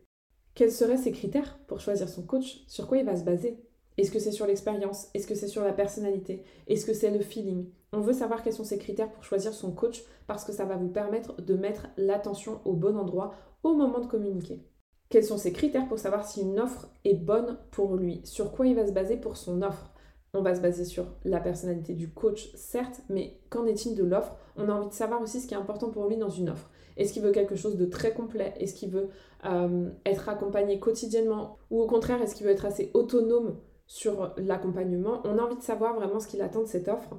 Quels 0.55 0.71
seraient 0.71 0.98
ses 0.98 1.12
critères 1.12 1.59
pour 1.67 1.79
choisir 1.79 2.09
son 2.09 2.24
coach? 2.24 2.63
Sur 2.67 2.88
quoi 2.88 2.98
il 2.98 3.05
va 3.05 3.15
se 3.15 3.24
baser? 3.24 3.59
Est-ce 3.98 4.12
que 4.12 4.19
c'est 4.19 4.31
sur 4.31 4.48
l'expérience? 4.48 5.09
Est-ce 5.13 5.27
que 5.27 5.36
c'est 5.36 5.48
sur 5.48 5.63
la 5.63 5.74
personnalité? 5.74 6.43
Est-ce 6.67 6.86
que 6.86 6.93
c'est 6.93 7.12
le 7.12 7.19
feeling? 7.19 7.69
On 7.91 8.01
veut 8.01 8.13
savoir 8.13 8.43
quels 8.43 8.53
sont 8.53 8.63
ses 8.63 8.77
critères 8.77 9.12
pour 9.12 9.24
choisir 9.24 9.53
son 9.53 9.71
coach 9.71 10.03
parce 10.25 10.43
que 10.43 10.53
ça 10.53 10.65
va 10.65 10.75
vous 10.75 10.89
permettre 10.89 11.41
de 11.41 11.53
mettre 11.53 11.88
l'attention 11.98 12.62
au 12.65 12.74
bon 12.74 12.98
endroit 12.98 13.33
au 13.63 13.74
moment 13.75 14.00
de 14.00 14.07
communiquer. 14.07 14.63
Quels 15.09 15.23
sont 15.23 15.37
ses 15.37 15.51
critères 15.51 15.87
pour 15.87 15.97
savoir 15.97 16.23
si 16.23 16.41
une 16.41 16.59
offre 16.59 16.87
est 17.03 17.15
bonne 17.15 17.57
pour 17.71 17.95
lui? 17.95 18.21
Sur 18.25 18.51
quoi 18.51 18.67
il 18.67 18.75
va 18.75 18.85
se 18.85 18.91
baser 18.91 19.17
pour 19.17 19.37
son 19.37 19.63
offre? 19.63 19.91
On 20.33 20.43
va 20.43 20.53
se 20.53 20.61
baser 20.61 20.85
sur 20.85 21.07
la 21.23 21.39
personnalité 21.39 21.93
du 21.93 22.13
coach, 22.13 22.51
certes, 22.53 23.01
mais 23.09 23.39
qu'en 23.49 23.65
est-il 23.65 23.95
de 23.95 24.03
l'offre? 24.03 24.37
On 24.55 24.69
a 24.69 24.71
envie 24.71 24.89
de 24.89 24.93
savoir 24.93 25.19
aussi 25.23 25.41
ce 25.41 25.47
qui 25.47 25.55
est 25.55 25.57
important 25.57 25.89
pour 25.89 26.07
lui 26.07 26.17
dans 26.17 26.29
une 26.29 26.49
offre. 26.49 26.69
Est-ce 26.95 27.13
qu'il 27.13 27.23
veut 27.23 27.31
quelque 27.31 27.55
chose 27.55 27.75
de 27.75 27.85
très 27.85 28.13
complet? 28.13 28.53
Est-ce 28.59 28.75
qu'il 28.75 28.91
veut 28.91 29.09
euh, 29.45 29.89
être 30.05 30.29
accompagné 30.29 30.79
quotidiennement? 30.79 31.57
Ou 31.71 31.81
au 31.81 31.87
contraire, 31.87 32.21
est-ce 32.21 32.35
qu'il 32.35 32.45
veut 32.45 32.51
être 32.51 32.65
assez 32.65 32.91
autonome 32.93 33.57
sur 33.87 34.35
l'accompagnement? 34.37 35.21
On 35.23 35.39
a 35.39 35.41
envie 35.41 35.57
de 35.57 35.63
savoir 35.63 35.95
vraiment 35.95 36.19
ce 36.19 36.27
qu'il 36.27 36.43
attend 36.43 36.61
de 36.61 36.67
cette 36.67 36.87
offre. 36.87 37.17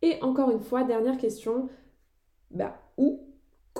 Et 0.00 0.14
encore 0.22 0.50
une 0.50 0.60
fois, 0.60 0.84
dernière 0.84 1.18
question, 1.18 1.68
bah, 2.50 2.76
où 2.96 3.29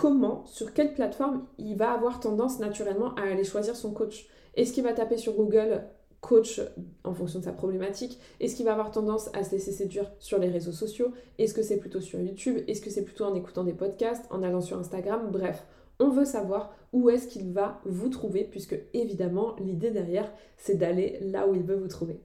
comment, 0.01 0.47
sur 0.47 0.73
quelle 0.73 0.95
plateforme 0.95 1.45
il 1.59 1.77
va 1.77 1.93
avoir 1.93 2.21
tendance 2.21 2.59
naturellement 2.59 3.15
à 3.17 3.31
aller 3.31 3.45
choisir 3.45 3.77
son 3.77 3.93
coach. 3.93 4.27
Est-ce 4.55 4.73
qu'il 4.73 4.83
va 4.83 4.95
taper 4.95 5.19
sur 5.19 5.35
Google 5.35 5.85
coach 6.23 6.63
en 7.05 7.13
fonction 7.13 7.41
de 7.41 7.45
sa 7.45 7.53
problématique? 7.53 8.19
Est-ce 8.41 8.57
qu'il 8.57 8.65
va 8.65 8.73
avoir 8.73 8.93
tendance 8.93 9.29
à 9.35 9.45
se 9.45 9.51
laisser 9.51 9.73
séduire 9.73 10.11
sur 10.19 10.39
les 10.39 10.49
réseaux 10.49 10.73
sociaux? 10.73 11.13
Est-ce 11.37 11.53
que 11.53 11.63
c'est 11.63 11.77
plutôt 11.77 12.01
sur 12.01 12.19
YouTube? 12.19 12.61
Est-ce 12.67 12.81
que 12.81 12.89
c'est 12.89 13.05
plutôt 13.05 13.25
en 13.25 13.35
écoutant 13.35 13.63
des 13.63 13.75
podcasts, 13.75 14.25
en 14.31 14.43
allant 14.43 14.63
sur 14.63 14.79
Instagram? 14.79 15.29
Bref, 15.31 15.67
on 15.99 16.09
veut 16.09 16.25
savoir 16.25 16.75
où 16.95 17.11
est-ce 17.11 17.29
qu'il 17.29 17.53
va 17.53 17.83
vous 17.85 18.09
trouver, 18.09 18.45
puisque 18.45 18.81
évidemment, 18.95 19.55
l'idée 19.59 19.91
derrière, 19.91 20.33
c'est 20.57 20.77
d'aller 20.77 21.19
là 21.21 21.47
où 21.47 21.55
il 21.55 21.63
veut 21.63 21.77
vous 21.77 21.89
trouver. 21.89 22.23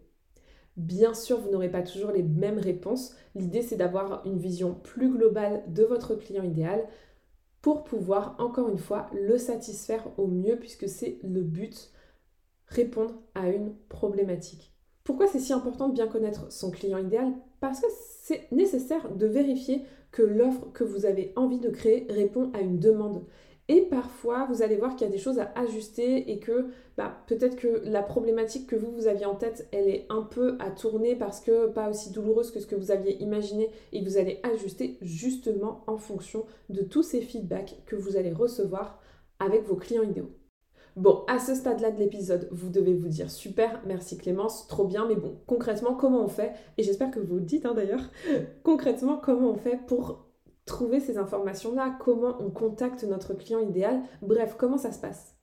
Bien 0.77 1.13
sûr, 1.13 1.41
vous 1.41 1.51
n'aurez 1.51 1.69
pas 1.69 1.81
toujours 1.81 2.11
les 2.11 2.23
mêmes 2.23 2.59
réponses. 2.59 3.15
L'idée, 3.35 3.61
c'est 3.61 3.75
d'avoir 3.75 4.25
une 4.25 4.37
vision 4.37 4.75
plus 4.75 5.09
globale 5.09 5.63
de 5.67 5.83
votre 5.83 6.15
client 6.15 6.43
idéal, 6.43 6.85
pour 7.65 7.83
pouvoir, 7.83 8.35
encore 8.37 8.69
une 8.69 8.77
fois, 8.77 9.09
le 9.11 9.39
satisfaire 9.39 10.07
au 10.19 10.27
mieux 10.27 10.55
puisque 10.55 10.87
c'est 10.87 11.17
le 11.23 11.41
but, 11.41 11.91
répondre 12.67 13.15
à 13.33 13.49
une 13.49 13.73
problématique. 13.89 14.71
Pourquoi 15.03 15.25
c'est 15.25 15.39
si 15.39 15.51
important 15.51 15.89
de 15.89 15.95
bien 15.95 16.05
connaître 16.05 16.51
son 16.51 16.69
client 16.69 16.99
idéal? 16.99 17.33
Parce 17.61 17.81
que 17.81 17.87
c'est 18.21 18.51
nécessaire 18.51 19.15
de 19.15 19.25
vérifier 19.25 19.81
que 20.11 20.21
l'offre 20.21 20.71
que 20.73 20.83
vous 20.83 21.07
avez 21.07 21.33
envie 21.35 21.57
de 21.57 21.71
créer 21.71 22.05
répond 22.07 22.51
à 22.53 22.61
une 22.61 22.77
demande. 22.77 23.25
Et 23.67 23.81
parfois, 23.81 24.45
vous 24.45 24.61
allez 24.61 24.75
voir 24.75 24.95
qu'il 24.95 25.07
y 25.07 25.09
a 25.09 25.13
des 25.13 25.17
choses 25.17 25.39
à 25.39 25.51
ajuster 25.55 26.31
et 26.31 26.39
que 26.39 26.67
bah, 26.97 27.23
peut-être 27.25 27.55
que 27.55 27.81
la 27.83 28.03
problématique 28.03 28.67
que 28.67 28.75
vous, 28.75 28.91
vous 28.91 29.07
aviez 29.07 29.25
en 29.25 29.33
tête, 29.33 29.67
elle 29.71 29.87
est 29.87 30.05
un 30.09 30.21
peu 30.21 30.55
à 30.59 30.69
tourner 30.69 31.15
parce 31.15 31.39
que 31.39 31.67
pas 31.67 31.89
aussi 31.89 32.11
douloureuse 32.11 32.51
que 32.51 32.59
ce 32.59 32.67
que 32.67 32.75
vous 32.75 32.91
aviez 32.91 33.21
imaginé 33.23 33.71
et 33.91 34.03
vous 34.03 34.17
allez 34.17 34.39
ajuster 34.43 34.99
justement 35.01 35.83
en 35.87 35.97
fonction 35.97 36.45
de 36.69 36.83
tous 36.83 37.01
ces 37.01 37.21
feedbacks 37.21 37.81
que 37.87 37.95
vous 37.95 38.17
allez 38.17 38.31
recevoir 38.31 38.99
avec 39.39 39.63
vos 39.63 39.75
clients 39.75 40.03
idéaux. 40.03 40.31
Bon, 40.95 41.25
à 41.27 41.39
ce 41.39 41.55
stade-là 41.55 41.91
de 41.91 41.99
l'épisode, 41.99 42.47
vous 42.51 42.69
devez 42.69 42.93
vous 42.93 43.09
dire 43.09 43.29
super, 43.29 43.81
merci 43.85 44.17
Clémence, 44.17 44.65
trop 44.67 44.85
bien, 44.85 45.05
mais 45.05 45.15
bon, 45.15 45.41
concrètement, 45.45 45.93
comment 45.93 46.23
on 46.23 46.29
fait? 46.29 46.53
Et 46.77 46.83
j'espère 46.83 47.11
que 47.11 47.19
vous 47.19 47.35
le 47.35 47.41
dites 47.41 47.65
hein, 47.65 47.73
d'ailleurs, 47.73 48.11
concrètement, 48.63 49.17
comment 49.17 49.49
on 49.49 49.55
fait 49.55 49.77
pour 49.87 50.24
trouver 50.65 50.99
ces 50.99 51.17
informations-là, 51.17 51.97
comment 51.99 52.37
on 52.39 52.49
contacte 52.49 53.03
notre 53.03 53.33
client 53.33 53.59
idéal, 53.59 54.01
bref, 54.21 54.55
comment 54.57 54.77
ça 54.77 54.91
se 54.91 54.99
passe. 54.99 55.35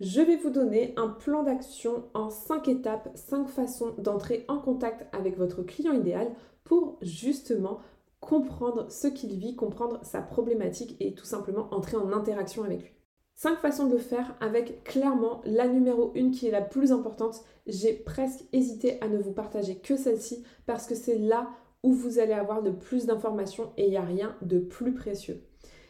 Je 0.00 0.20
vais 0.20 0.36
vous 0.36 0.50
donner 0.50 0.92
un 0.96 1.08
plan 1.08 1.42
d'action 1.42 2.04
en 2.12 2.28
5 2.28 2.68
étapes, 2.68 3.08
5 3.14 3.48
façons 3.48 3.94
d'entrer 3.98 4.44
en 4.48 4.58
contact 4.58 5.06
avec 5.14 5.38
votre 5.38 5.62
client 5.62 5.94
idéal 5.94 6.28
pour 6.64 6.98
justement 7.00 7.80
comprendre 8.20 8.90
ce 8.90 9.06
qu'il 9.06 9.38
vit, 9.38 9.56
comprendre 9.56 10.00
sa 10.02 10.20
problématique 10.20 10.96
et 11.00 11.14
tout 11.14 11.24
simplement 11.24 11.72
entrer 11.72 11.96
en 11.96 12.12
interaction 12.12 12.62
avec 12.62 12.82
lui. 12.82 12.92
5 13.36 13.58
façons 13.58 13.86
de 13.86 13.92
le 13.92 13.98
faire 13.98 14.34
avec 14.40 14.82
clairement 14.84 15.42
la 15.44 15.68
numéro 15.68 16.12
1 16.16 16.30
qui 16.30 16.46
est 16.46 16.50
la 16.50 16.62
plus 16.62 16.92
importante. 16.92 17.42
J'ai 17.66 17.92
presque 17.92 18.44
hésité 18.52 19.00
à 19.02 19.08
ne 19.08 19.18
vous 19.18 19.32
partager 19.32 19.78
que 19.78 19.96
celle-ci 19.96 20.42
parce 20.66 20.86
que 20.86 20.94
c'est 20.94 21.18
là 21.18 21.50
où 21.86 21.92
vous 21.92 22.18
allez 22.18 22.32
avoir 22.32 22.60
le 22.60 22.74
plus 22.74 23.06
d'informations 23.06 23.70
et 23.76 23.84
il 23.84 23.90
n'y 23.90 23.96
a 23.96 24.02
rien 24.02 24.34
de 24.42 24.58
plus 24.58 24.92
précieux. 24.92 25.40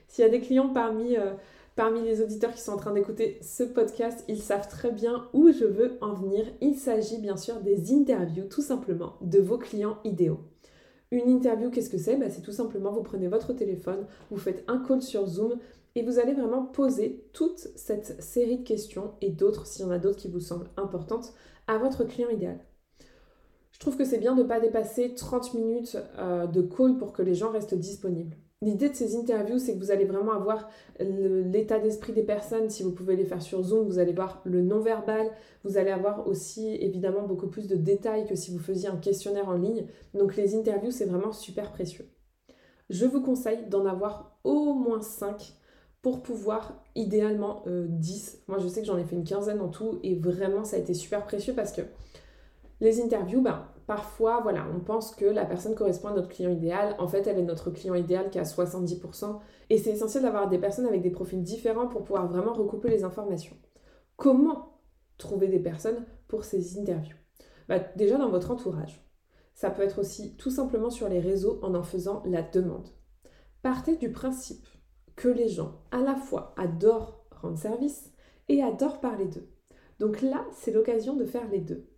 S'il 0.09 0.23
y 0.23 0.29
a 0.29 0.31
des 0.31 0.41
clients 0.41 0.69
parmi, 0.69 1.17
euh, 1.17 1.33
parmi 1.75 2.03
les 2.03 2.21
auditeurs 2.21 2.53
qui 2.53 2.61
sont 2.61 2.73
en 2.73 2.77
train 2.77 2.93
d'écouter 2.93 3.39
ce 3.41 3.63
podcast, 3.63 4.23
ils 4.29 4.43
savent 4.43 4.69
très 4.69 4.91
bien 4.91 5.27
où 5.33 5.51
je 5.51 5.65
veux 5.65 5.97
en 6.03 6.13
venir. 6.13 6.45
Il 6.61 6.75
s'agit 6.75 7.19
bien 7.19 7.39
sûr 7.39 7.63
des 7.63 7.95
interviews 7.95 8.45
tout 8.45 8.61
simplement 8.61 9.15
de 9.23 9.39
vos 9.39 9.57
clients 9.57 9.97
idéaux. 10.05 10.41
Une 11.11 11.31
interview, 11.31 11.71
qu'est-ce 11.71 11.89
que 11.89 11.97
c'est? 11.97 12.17
Bah, 12.17 12.29
C'est 12.29 12.43
tout 12.43 12.53
simplement, 12.53 12.93
vous 12.93 13.03
prenez 13.03 13.29
votre 13.29 13.55
téléphone, 13.55 14.07
vous 14.31 14.37
faites 14.37 14.65
un 14.69 14.79
call 14.79 15.01
sur 15.01 15.27
Zoom 15.27 15.59
et 15.95 16.03
vous 16.03 16.19
allez 16.19 16.35
vraiment 16.35 16.63
poser 16.63 17.25
toute 17.33 17.69
cette 17.75 18.23
série 18.23 18.59
de 18.59 18.65
questions 18.65 19.13
et 19.23 19.31
d'autres, 19.31 19.67
s'il 19.67 19.87
y 19.87 19.89
en 19.89 19.93
a 19.93 19.99
d'autres 19.99 20.19
qui 20.19 20.29
vous 20.29 20.41
semblent 20.41 20.69
importantes, 20.77 21.33
à 21.67 21.79
votre 21.79 22.05
client 22.05 22.29
idéal. 22.29 22.59
Je 23.77 23.81
trouve 23.81 23.99
que 23.99 24.07
c'est 24.07 24.17
bien 24.17 24.35
de 24.35 24.43
ne 24.43 24.49
pas 24.49 24.59
dépasser 24.59 25.15
30 25.15 25.53
minutes 25.53 25.99
euh, 26.19 26.47
de 26.47 26.63
call 26.63 26.97
pour 26.97 27.13
que 27.13 27.21
les 27.21 27.35
gens 27.35 27.51
restent 27.51 27.75
disponibles. 27.75 28.35
L'idée 28.63 28.89
de 28.89 28.95
ces 28.95 29.17
interviews, 29.17 29.59
c'est 29.59 29.75
que 29.75 29.79
vous 29.79 29.91
allez 29.91 30.07
vraiment 30.07 30.33
avoir 30.33 30.71
l'état 30.99 31.79
d'esprit 31.79 32.15
des 32.15 32.23
personnes. 32.23 32.71
Si 32.71 32.83
vous 32.83 32.93
pouvez 32.93 33.15
les 33.15 33.27
faire 33.27 33.43
sur 33.43 33.63
Zoom, 33.63 33.87
vous 33.87 33.99
allez 33.99 34.15
voir 34.15 34.41
le 34.45 34.63
non-verbal. 34.63 35.31
Vous 35.63 35.77
allez 35.77 35.91
avoir 35.91 36.27
aussi 36.27 36.75
évidemment 36.77 37.27
beaucoup 37.27 37.49
plus 37.49 37.67
de 37.67 37.77
détails 37.77 38.25
que 38.25 38.35
si 38.35 38.51
vous 38.51 38.59
faisiez 38.59 38.89
un 38.89 38.97
questionnaire 38.97 39.51
en 39.51 39.57
ligne. 39.59 39.85
Donc 40.15 40.37
les 40.37 40.57
interviews, 40.57 40.91
c'est 40.91 41.05
vraiment 41.05 41.33
super 41.33 41.71
précieux. 41.71 42.09
Je 42.89 43.05
vous 43.05 43.21
conseille 43.21 43.67
d'en 43.69 43.85
avoir 43.85 44.39
au 44.43 44.73
moins 44.73 45.03
5 45.03 45.53
pour 46.01 46.23
pouvoir 46.23 46.83
idéalement 46.95 47.63
10. 47.67 48.37
Euh, 48.37 48.39
Moi 48.49 48.59
je 48.59 48.69
sais 48.69 48.81
que 48.81 48.87
j'en 48.87 48.97
ai 48.97 49.05
fait 49.05 49.17
une 49.17 49.25
quinzaine 49.25 49.61
en 49.61 49.69
tout 49.69 49.99
et 50.03 50.15
vraiment 50.15 50.65
ça 50.65 50.77
a 50.77 50.79
été 50.79 50.95
super 50.95 51.27
précieux 51.27 51.53
parce 51.53 51.73
que 51.73 51.83
les 52.81 53.01
interviews, 53.01 53.41
ben, 53.41 53.69
parfois, 53.87 54.41
voilà, 54.43 54.67
on 54.75 54.81
pense 54.81 55.15
que 55.15 55.25
la 55.25 55.47
personne 55.47 55.75
correspond 55.75 56.09
à 56.09 56.15
notre 56.15 56.29
client 56.29 56.51
idéal. 56.51 56.95
En 56.99 57.09
fait, 57.09 57.27
elle 57.27 57.39
est 57.39 57.43
notre 57.43 57.71
client 57.71 57.95
idéal 57.95 58.31
qui 58.31 58.39
a 58.39 58.43
70%. 58.43 59.39
Et 59.71 59.79
c'est 59.79 59.91
essentiel 59.91 60.23
d'avoir 60.23 60.49
des 60.49 60.59
personnes 60.59 60.87
avec 60.87 61.03
des 61.03 61.11
profils 61.11 61.43
différents 61.43 61.89
pour 61.89 62.05
pouvoir 62.05 62.29
vraiment 62.29 62.53
recouper 62.53 62.89
les 62.89 63.05
informations. 63.05 63.57
Comment 64.17 64.81
trouver 65.19 65.49
des 65.49 65.59
personnes 65.59 66.05
pour 66.29 66.45
ces 66.45 66.79
interviews? 66.79 67.17
Bah, 67.69 67.81
Déjà 67.97 68.19
dans 68.19 68.31
votre 68.31 68.51
entourage. 68.51 69.03
Ça 69.55 69.71
peut 69.71 69.83
être 69.83 70.01
aussi 70.01 70.37
tout 70.37 70.51
simplement 70.51 70.91
sur 70.91 71.09
les 71.09 71.21
réseaux 71.21 71.59
en 71.63 71.75
en 71.75 71.83
faisant 71.83 72.23
la 72.27 72.43
demande. 72.43 72.89
Partez 73.63 73.97
du 73.97 74.13
principe 74.13 74.67
que 75.17 75.29
les 75.29 75.49
gens 75.49 75.81
à 75.91 76.01
la 76.01 76.15
fois 76.15 76.55
adorent 76.59 77.25
rendre 77.31 77.59
service 77.59 78.13
et 78.49 78.63
adorent 78.63 79.01
parler 79.01 79.25
d'eux. 79.25 79.49
Donc 79.99 80.21
là, 80.21 80.45
c'est 80.53 80.73
l'occasion 80.73 81.17
de 81.17 81.25
faire 81.25 81.49
les 81.49 81.61
deux. 81.61 81.89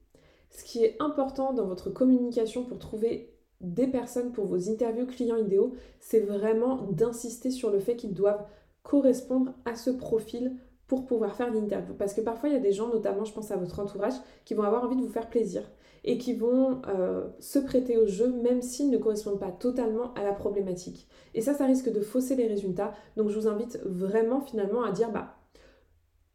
Ce 0.51 0.65
qui 0.65 0.85
est 0.85 0.97
important 1.01 1.53
dans 1.53 1.67
votre 1.67 1.91
communication 1.91 2.65
pour 2.65 2.79
trouver 2.79 3.35
des 3.61 3.87
personnes 3.87 4.33
pour 4.33 4.47
vos 4.47 4.71
interviews 4.71 5.07
clients 5.07 5.37
idéaux, 5.37 5.75
c'est 6.01 6.21
vraiment 6.21 6.87
d'insister 6.91 7.51
sur 7.51 7.71
le 7.71 7.81
fait 7.81 7.97
qu'ils 7.97 8.15
doivent 8.15 8.45
correspondre 8.83 9.53
à 9.65 9.75
ce 9.75 9.91
profil 9.91 10.57
pour 10.87 11.05
pouvoir 11.05 11.37
faire 11.37 11.53
l'interview. 11.53 11.95
Parce 11.95 12.15
que 12.15 12.21
parfois, 12.21 12.49
il 12.49 12.55
y 12.55 12.57
a 12.57 12.61
des 12.61 12.73
gens, 12.73 12.89
notamment 12.89 13.25
je 13.25 13.33
pense 13.33 13.51
à 13.51 13.57
votre 13.57 13.79
entourage, 13.79 14.15
qui 14.45 14.55
vont 14.55 14.63
avoir 14.63 14.85
envie 14.85 14.97
de 14.97 15.03
vous 15.03 15.13
faire 15.13 15.29
plaisir 15.29 15.63
et 16.05 16.17
qui 16.17 16.33
vont 16.33 16.81
euh, 16.89 17.27
se 17.41 17.59
prêter 17.59 17.99
au 17.99 18.07
jeu 18.07 18.33
même 18.33 18.63
s'ils 18.63 18.89
ne 18.89 18.99
correspondent 18.99 19.41
pas 19.41 19.51
totalement 19.51 20.15
à 20.15 20.23
la 20.23 20.33
problématique. 20.33 21.07
Et 21.35 21.43
ça, 21.43 21.53
ça 21.53 21.67
risque 21.67 21.93
de 21.93 22.01
fausser 22.01 22.37
les 22.37 22.47
résultats. 22.47 22.95
Donc 23.17 23.29
je 23.29 23.39
vous 23.39 23.49
invite 23.49 23.79
vraiment 23.85 24.41
finalement 24.41 24.83
à 24.83 24.93
dire, 24.93 25.11
bah 25.11 25.35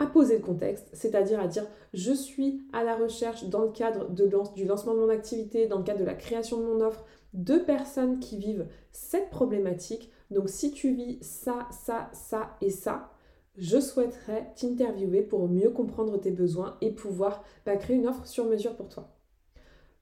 à 0.03 0.07
poser 0.07 0.37
le 0.37 0.43
contexte, 0.43 0.89
c'est-à-dire 0.93 1.39
à 1.39 1.47
dire 1.47 1.65
je 1.93 2.13
suis 2.13 2.61
à 2.73 2.83
la 2.83 2.95
recherche 2.95 3.45
dans 3.45 3.61
le 3.61 3.71
cadre 3.71 4.09
du 4.09 4.65
lancement 4.65 4.93
de 4.93 4.99
mon 4.99 5.09
activité, 5.09 5.67
dans 5.67 5.79
le 5.79 5.83
cadre 5.83 5.99
de 5.99 6.05
la 6.05 6.13
création 6.13 6.57
de 6.57 6.65
mon 6.65 6.81
offre, 6.81 7.05
de 7.33 7.57
personnes 7.57 8.19
qui 8.19 8.37
vivent 8.37 8.67
cette 8.91 9.29
problématique. 9.29 10.11
Donc 10.31 10.49
si 10.49 10.71
tu 10.71 10.93
vis 10.93 11.17
ça, 11.21 11.67
ça, 11.71 12.09
ça 12.13 12.57
et 12.61 12.69
ça, 12.69 13.11
je 13.57 13.79
souhaiterais 13.79 14.51
t'interviewer 14.55 15.21
pour 15.21 15.47
mieux 15.47 15.69
comprendre 15.69 16.19
tes 16.19 16.31
besoins 16.31 16.77
et 16.81 16.91
pouvoir 16.91 17.43
bah, 17.65 17.75
créer 17.75 17.97
une 17.97 18.07
offre 18.07 18.25
sur 18.25 18.45
mesure 18.45 18.75
pour 18.75 18.89
toi. 18.89 19.15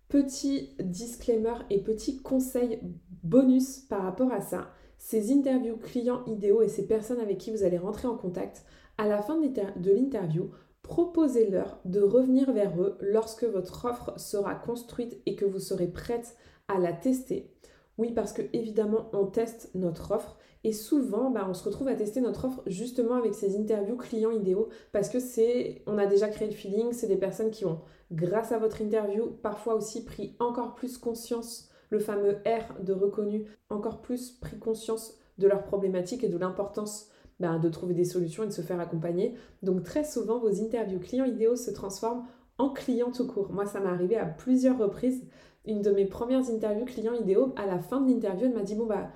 Petit 0.08 0.76
disclaimer 0.80 1.54
et 1.70 1.80
petit 1.80 2.22
conseil 2.22 2.80
bonus 3.24 3.80
par 3.80 4.04
rapport 4.04 4.32
à 4.32 4.42
ça, 4.42 4.72
ces 4.98 5.32
interviews 5.32 5.78
clients 5.78 6.24
idéaux 6.26 6.62
et 6.62 6.68
ces 6.68 6.86
personnes 6.86 7.20
avec 7.20 7.38
qui 7.38 7.52
vous 7.52 7.64
allez 7.64 7.78
rentrer 7.78 8.08
en 8.08 8.16
contact, 8.16 8.66
à 8.98 9.08
la 9.08 9.22
fin 9.22 9.38
de 9.38 9.92
l'interview, 9.92 10.52
proposez-leur 10.84 11.80
de 11.86 12.02
revenir 12.02 12.52
vers 12.52 12.80
eux 12.82 12.98
lorsque 13.02 13.44
votre 13.44 13.86
offre 13.86 14.20
sera 14.20 14.56
construite 14.56 15.22
et 15.26 15.36
que 15.36 15.46
vous 15.46 15.60
serez 15.60 15.88
prête 15.88 16.36
à 16.68 16.80
la 16.80 16.94
tester. 16.94 17.54
Oui, 17.98 18.12
parce 18.14 18.34
que 18.34 18.42
évidemment, 18.54 19.10
on 19.14 19.26
teste 19.26 19.70
notre 19.76 20.12
offre 20.12 20.38
et 20.64 20.74
souvent, 20.74 21.32
bah, 21.32 21.48
on 21.50 21.54
se 21.54 21.64
retrouve 21.64 21.88
à 21.88 21.96
tester 21.96 22.22
notre 22.22 22.46
offre 22.46 22.62
justement 22.68 23.16
avec 23.16 23.34
ces 23.34 23.58
interviews 23.58 23.98
clients 23.98 24.32
idéaux 24.32 24.70
parce 24.92 25.10
que 25.10 25.20
c'est, 25.20 25.82
on 25.88 25.98
a 25.98 26.06
déjà 26.06 26.28
créé 26.30 26.48
le 26.48 26.54
feeling, 26.54 26.94
c'est 26.94 27.08
des 27.08 27.18
personnes 27.18 27.52
qui 27.52 27.66
ont, 27.66 27.82
grâce 28.12 28.52
à 28.52 28.60
votre 28.60 28.82
interview, 28.82 29.28
parfois 29.42 29.76
aussi 29.76 30.06
pris 30.06 30.36
encore 30.40 30.76
plus 30.76 30.98
conscience, 30.98 31.70
le 31.90 32.00
fameux 32.00 32.38
R 32.46 32.82
de 32.84 32.94
reconnu, 32.94 33.46
encore 33.70 34.02
plus 34.02 34.32
pris 34.32 34.60
conscience 34.60 35.18
de 35.38 35.48
leurs 35.48 35.64
problématiques 35.64 36.24
et 36.24 36.30
de 36.30 36.38
l'importance 36.38 37.11
ben, 37.42 37.60
de 37.60 37.70
trouver 37.70 37.94
des 37.94 38.06
solutions 38.06 38.44
et 38.44 38.48
de 38.48 38.52
se 38.52 38.62
faire 38.62 38.80
accompagner. 38.80 39.36
Donc 39.64 39.84
très 39.84 40.04
souvent, 40.04 40.40
vos 40.40 40.62
interviews 40.62 41.00
clients 41.00 41.26
idéaux 41.26 41.56
se 41.56 41.72
transforment 41.72 42.24
en 42.58 42.70
clients 42.70 43.12
tout 43.12 43.28
court. 43.28 43.52
Moi, 43.52 43.66
ça 43.66 43.80
m'est 43.80 43.90
arrivé 43.90 44.16
à 44.16 44.26
plusieurs 44.26 44.78
reprises. 44.78 45.24
Une 45.66 45.82
de 45.82 45.92
mes 45.92 46.06
premières 46.06 46.50
interviews 46.50 46.86
clients 46.86 47.14
idéaux, 47.14 47.54
à 47.56 47.66
la 47.66 47.80
fin 47.80 48.02
de 48.02 48.12
l'interview, 48.12 48.46
elle 48.46 48.54
m'a 48.54 48.64
dit, 48.64 48.76
bon, 48.76 48.86
bah, 48.86 49.10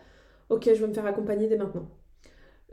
ok, 0.49 0.69
je 0.73 0.81
veux 0.81 0.87
me 0.87 0.93
faire 0.93 1.05
accompagner 1.05 1.47
dès 1.47 1.57
maintenant. 1.57 1.87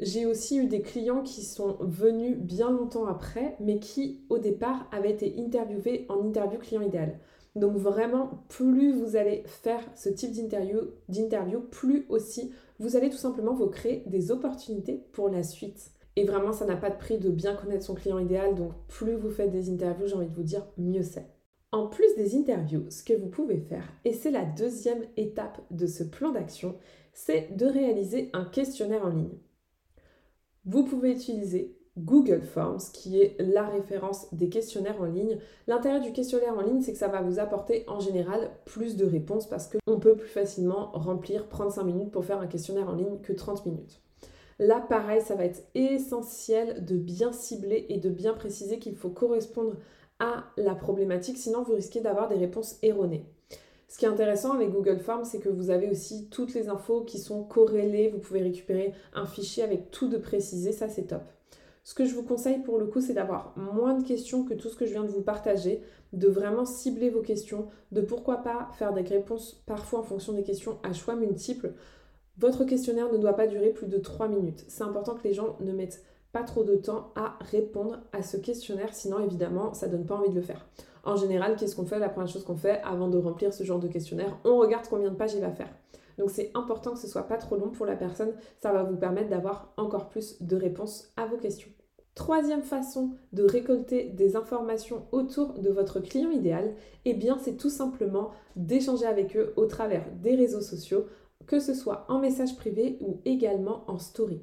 J'ai 0.01 0.27
aussi 0.27 0.59
eu 0.59 0.67
des 0.67 0.83
clients 0.83 1.23
qui 1.23 1.43
sont 1.43 1.77
venus 1.81 2.37
bien 2.39 2.71
longtemps 2.71 3.07
après, 3.07 3.57
mais 3.61 3.79
qui 3.79 4.25
au 4.31 4.39
départ 4.39 4.89
avaient 4.91 5.13
été 5.13 5.35
interviewés 5.39 6.07
en 6.09 6.27
interview 6.27 6.59
client 6.59 6.81
idéal. 6.81 7.19
Donc 7.55 7.77
vraiment, 7.77 8.45
plus 8.49 8.93
vous 8.93 9.17
allez 9.17 9.43
faire 9.47 9.81
ce 9.95 10.09
type 10.09 10.33
d'interview, 10.33 11.61
plus 11.71 12.07
aussi 12.09 12.53
vous 12.83 12.97
allez 12.97 13.11
tout 13.11 13.17
simplement 13.17 13.55
vous 13.55 13.69
créer 13.69 14.03
des 14.07 14.33
opportunités 14.33 15.05
pour 15.13 15.29
la 15.29 15.45
suite. 15.45 15.93
Et 16.17 16.25
vraiment, 16.25 16.53
ça 16.53 16.67
n'a 16.67 16.77
pas 16.77 16.91
de 16.91 16.99
prix 16.99 17.17
de 17.17 17.31
bien 17.31 17.55
connaître 17.55 17.85
son 17.85 17.95
client 17.95 18.19
idéal, 18.19 18.57
donc 18.57 18.73
plus 18.89 19.15
vous 19.15 19.31
faites 19.31 19.53
des 19.53 19.71
interviews, 19.71 20.09
j'ai 20.09 20.17
envie 20.17 20.27
de 20.27 20.35
vous 20.35 20.43
dire, 20.43 20.67
mieux 20.77 21.05
c'est. 21.05 21.31
En 21.71 21.87
plus 21.87 22.13
des 22.17 22.37
interviews, 22.37 22.91
ce 22.91 23.05
que 23.05 23.13
vous 23.13 23.29
pouvez 23.29 23.61
faire, 23.61 23.85
et 24.05 24.13
c'est 24.13 24.33
la 24.33 24.45
deuxième 24.45 25.05
étape 25.17 25.63
de 25.71 25.87
ce 25.87 26.03
plan 26.03 26.33
d'action, 26.33 26.77
c'est 27.15 27.57
de 27.57 27.67
réaliser 27.67 28.31
un 28.33 28.45
questionnaire 28.45 29.07
en 29.07 29.11
ligne. 29.11 29.39
Vous 30.65 30.85
pouvez 30.85 31.13
utiliser 31.13 31.79
Google 31.99 32.41
Forms, 32.41 32.81
qui 32.93 33.21
est 33.21 33.37
la 33.39 33.67
référence 33.67 34.27
des 34.33 34.49
questionnaires 34.49 35.01
en 35.01 35.05
ligne. 35.05 35.39
L'intérêt 35.67 36.01
du 36.01 36.13
questionnaire 36.13 36.57
en 36.57 36.63
ligne, 36.63 36.81
c'est 36.81 36.93
que 36.93 36.99
ça 36.99 37.09
va 37.09 37.21
vous 37.21 37.39
apporter 37.39 37.85
en 37.87 38.01
général 38.01 38.51
plus 38.65 38.97
de 38.97 39.05
réponses 39.05 39.47
parce 39.47 39.69
qu'on 39.69 40.01
peut 40.01 40.17
plus 40.17 40.29
facilement 40.29 40.91
remplir, 40.93 41.49
prendre 41.49 41.71
5 41.71 41.85
minutes 41.85 42.11
pour 42.11 42.25
faire 42.25 42.41
un 42.41 42.47
questionnaire 42.47 42.89
en 42.89 42.95
ligne 42.95 43.19
que 43.23 43.33
30 43.33 43.67
minutes. 43.67 44.01
Là, 44.59 44.85
pareil, 44.89 45.21
ça 45.21 45.35
va 45.35 45.45
être 45.45 45.63
essentiel 45.75 46.85
de 46.85 46.97
bien 46.97 47.33
cibler 47.33 47.87
et 47.89 47.99
de 47.99 48.09
bien 48.09 48.33
préciser 48.33 48.79
qu'il 48.79 48.97
faut 48.97 49.11
correspondre 49.11 49.77
à 50.19 50.45
la 50.57 50.75
problématique, 50.75 51.37
sinon 51.37 51.63
vous 51.63 51.75
risquez 51.75 52.01
d'avoir 52.01 52.29
des 52.29 52.37
réponses 52.37 52.77
erronées. 52.83 53.27
Ce 53.89 53.99
qui 53.99 54.07
est 54.07 54.09
intéressant 54.09 54.53
avec 54.53 54.71
Google 54.71 55.01
Forms, 55.01 55.25
c'est 55.25 55.41
que 55.41 55.51
vous 55.51 55.69
avez 55.69 55.91
aussi 55.91 56.29
toutes 56.31 56.55
les 56.55 56.69
infos 56.69 57.03
qui 57.03 57.19
sont 57.19 57.43
corrélées. 57.43 58.09
Vous 58.09 58.21
pouvez 58.21 58.41
récupérer 58.41 58.95
un 59.13 59.27
fichier 59.27 59.63
avec 59.63 59.91
tout 59.91 60.09
de 60.09 60.17
précisé, 60.17 60.73
ça 60.73 60.89
c'est 60.89 61.09
top. 61.09 61.23
Ce 61.85 61.95
que 61.95 62.05
je 62.05 62.15
vous 62.15 62.23
conseille 62.23 62.61
pour 62.61 62.79
le 62.79 62.87
coup, 62.87 63.01
c'est 63.01 63.15
d'avoir 63.15 63.53
moins 63.57 63.95
de 63.95 64.05
questions 64.05 64.45
que 64.45 64.55
tout 64.55 64.69
ce 64.69 64.77
que 64.77 64.87
je 64.87 64.93
viens 64.93 65.03
de 65.03 65.09
vous 65.11 65.23
partager, 65.23 65.83
de 66.13 66.29
vraiment 66.29 66.65
cibler 66.65 67.11
vos 67.11 67.23
questions, 67.23 67.67
de 67.91 68.01
pourquoi 68.01 68.39
pas 68.39 68.69
faire 68.79 68.93
des 68.93 69.03
réponses 69.03 69.63
parfois 69.67 70.01
en 70.01 70.05
fonction 70.05 70.33
des 70.33 70.45
questions 70.45 70.79
à 70.85 70.93
choix 70.93 71.17
multiples. 71.17 71.73
Votre 72.39 72.65
questionnaire 72.65 73.13
ne 73.13 73.19
doit 73.19 73.35
pas 73.35 73.49
durer 73.49 73.71
plus 73.71 73.89
de 73.89 73.99
3 73.99 74.29
minutes. 74.29 74.65
C'est 74.69 74.85
important 74.85 75.15
que 75.15 75.25
les 75.25 75.35
gens 75.35 75.57
ne 75.61 75.73
mettent 75.73 76.05
pas 76.31 76.45
trop 76.45 76.63
de 76.63 76.77
temps 76.77 77.13
à 77.17 77.37
répondre 77.41 78.01
à 78.13 78.23
ce 78.23 78.37
questionnaire, 78.37 78.95
sinon 78.95 79.19
évidemment 79.19 79.75
ça 79.75 79.89
donne 79.89 80.07
pas 80.07 80.15
envie 80.15 80.31
de 80.31 80.37
le 80.37 80.41
faire. 80.41 80.67
En 81.05 81.17
général, 81.17 81.57
qu'est-ce 81.57 81.77
qu'on 81.77 81.85
fait? 81.85 81.99
La 81.99 82.09
première 82.09 82.29
chose 82.29 82.45
qu'on 82.45 82.57
fait 82.57 82.81
avant 82.85 83.09
de 83.09 83.19
remplir 83.19 83.53
ce 83.53 83.65
genre 83.65 83.81
de 83.81 83.89
questionnaire, 83.89 84.39
on 84.45 84.57
regarde 84.57 84.87
combien 84.89 85.11
de 85.11 85.17
pages 85.17 85.35
il 85.35 85.41
va 85.41 85.51
faire. 85.51 85.69
Donc 86.19 86.31
c'est 86.31 86.51
important 86.55 86.93
que 86.93 86.99
ce 86.99 87.09
soit 87.09 87.29
pas 87.29 87.39
trop 87.39 87.57
long 87.57 87.71
pour 87.71 87.87
la 87.87 87.97
personne, 87.97 88.35
ça 88.61 88.73
va 88.73 88.83
vous 88.85 88.97
permettre 88.97 89.31
d'avoir 89.31 89.73
encore 89.77 90.09
plus 90.09 90.43
de 90.43 90.57
réponses 90.57 91.13
à 91.17 91.27
vos 91.27 91.37
questions. 91.37 91.71
Troisième 92.15 92.63
façon 92.63 93.13
de 93.33 93.43
récolter 93.43 94.11
des 94.11 94.37
informations 94.37 95.07
autour 95.13 95.55
de 95.55 95.71
votre 95.71 95.99
client 96.01 96.31
idéal, 96.31 96.75
eh 97.07 97.15
bien 97.15 97.39
c'est 97.39 97.57
tout 97.57 97.71
simplement 97.71 98.33
d'échanger 98.55 99.07
avec 99.07 99.35
eux 99.37 99.55
au 99.57 99.65
travers 99.65 100.05
des 100.21 100.35
réseaux 100.35 100.61
sociaux, 100.61 101.07
que 101.47 101.59
ce 101.59 101.73
soit 101.73 102.05
en 102.09 102.19
message 102.19 102.57
privé 102.57 102.99
ou 103.01 103.21
également 103.25 103.85
en 103.91 103.99
story. 103.99 104.43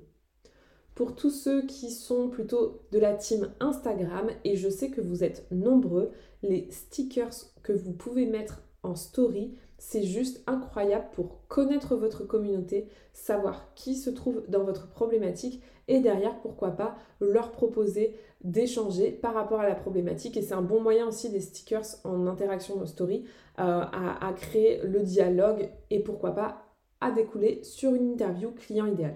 Pour 0.95 1.15
tous 1.15 1.29
ceux 1.29 1.61
qui 1.61 1.91
sont 1.91 2.27
plutôt 2.27 2.81
de 2.91 2.99
la 2.99 3.13
team 3.13 3.53
Instagram, 3.59 4.29
et 4.43 4.55
je 4.55 4.67
sais 4.67 4.89
que 4.89 4.99
vous 4.99 5.23
êtes 5.23 5.47
nombreux, 5.51 6.11
les 6.41 6.67
stickers 6.71 7.53
que 7.61 7.71
vous 7.71 7.93
pouvez 7.93 8.25
mettre 8.25 8.63
en 8.83 8.95
story 8.95 9.55
c'est 9.79 10.03
juste 10.03 10.43
incroyable 10.45 11.07
pour 11.13 11.47
connaître 11.47 11.95
votre 11.95 12.23
communauté, 12.25 12.87
savoir 13.13 13.73
qui 13.73 13.95
se 13.95 14.09
trouve 14.09 14.43
dans 14.47 14.63
votre 14.63 14.89
problématique 14.89 15.63
et 15.87 16.01
derrière, 16.01 16.39
pourquoi 16.41 16.71
pas, 16.71 16.97
leur 17.19 17.51
proposer 17.51 18.15
d'échanger 18.43 19.11
par 19.11 19.33
rapport 19.33 19.61
à 19.61 19.67
la 19.67 19.75
problématique. 19.75 20.37
Et 20.37 20.41
c'est 20.43 20.53
un 20.53 20.61
bon 20.61 20.81
moyen 20.81 21.07
aussi 21.07 21.29
des 21.29 21.39
stickers 21.39 21.85
en 22.03 22.27
interaction 22.27 22.85
Story 22.85 23.23
euh, 23.59 23.63
à, 23.63 24.27
à 24.27 24.33
créer 24.33 24.81
le 24.83 25.01
dialogue 25.01 25.69
et 25.89 25.99
pourquoi 25.99 26.35
pas 26.35 26.65
à 27.01 27.11
découler 27.11 27.63
sur 27.63 27.95
une 27.95 28.11
interview 28.11 28.51
client 28.51 28.85
idéal. 28.85 29.15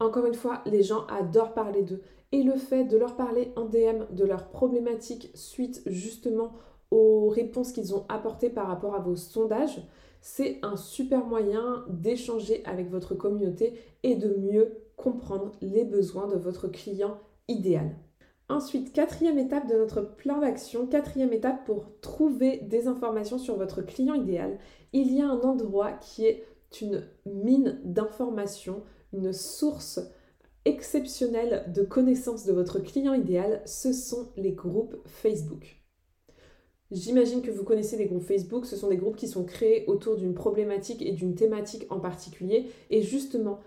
Encore 0.00 0.26
une 0.26 0.34
fois, 0.34 0.62
les 0.66 0.82
gens 0.82 1.06
adorent 1.06 1.54
parler 1.54 1.82
d'eux 1.82 2.02
et 2.32 2.42
le 2.42 2.56
fait 2.56 2.84
de 2.84 2.96
leur 2.96 3.14
parler 3.14 3.52
en 3.56 3.66
DM 3.66 4.06
de 4.10 4.24
leurs 4.24 4.48
problématiques 4.48 5.30
suite 5.34 5.82
justement 5.86 6.52
aux 6.92 7.28
réponses 7.28 7.72
qu'ils 7.72 7.94
ont 7.94 8.04
apportées 8.10 8.50
par 8.50 8.68
rapport 8.68 8.94
à 8.94 8.98
vos 8.98 9.16
sondages, 9.16 9.80
c'est 10.20 10.58
un 10.62 10.76
super 10.76 11.24
moyen 11.24 11.84
d'échanger 11.88 12.62
avec 12.66 12.90
votre 12.90 13.14
communauté 13.14 13.74
et 14.02 14.14
de 14.14 14.36
mieux 14.38 14.76
comprendre 14.96 15.52
les 15.62 15.84
besoins 15.84 16.28
de 16.28 16.36
votre 16.36 16.68
client 16.68 17.18
idéal. 17.48 17.96
Ensuite, 18.50 18.92
quatrième 18.92 19.38
étape 19.38 19.66
de 19.66 19.74
notre 19.74 20.02
plan 20.02 20.40
d'action, 20.40 20.86
quatrième 20.86 21.32
étape 21.32 21.64
pour 21.64 21.86
trouver 22.02 22.58
des 22.58 22.86
informations 22.86 23.38
sur 23.38 23.56
votre 23.56 23.80
client 23.80 24.14
idéal, 24.14 24.58
il 24.92 25.14
y 25.14 25.22
a 25.22 25.26
un 25.26 25.40
endroit 25.40 25.92
qui 25.92 26.26
est 26.26 26.44
une 26.82 27.04
mine 27.24 27.80
d'informations, 27.84 28.82
une 29.14 29.32
source 29.32 30.00
exceptionnelle 30.66 31.72
de 31.74 31.82
connaissances 31.82 32.44
de 32.44 32.52
votre 32.52 32.80
client 32.80 33.14
idéal, 33.14 33.62
ce 33.64 33.92
sont 33.92 34.28
les 34.36 34.52
groupes 34.52 34.96
Facebook. 35.06 35.81
J'imagine 36.92 37.40
que 37.40 37.50
vous 37.50 37.64
connaissez 37.64 37.96
les 37.96 38.04
groupes 38.04 38.22
Facebook, 38.22 38.66
ce 38.66 38.76
sont 38.76 38.90
des 38.90 38.98
groupes 38.98 39.16
qui 39.16 39.26
sont 39.26 39.44
créés 39.44 39.86
autour 39.86 40.16
d'une 40.16 40.34
problématique 40.34 41.00
et 41.00 41.12
d'une 41.12 41.34
thématique 41.34 41.86
en 41.88 42.00
particulier. 42.00 42.66
Et 42.90 43.00
justement, 43.00 43.60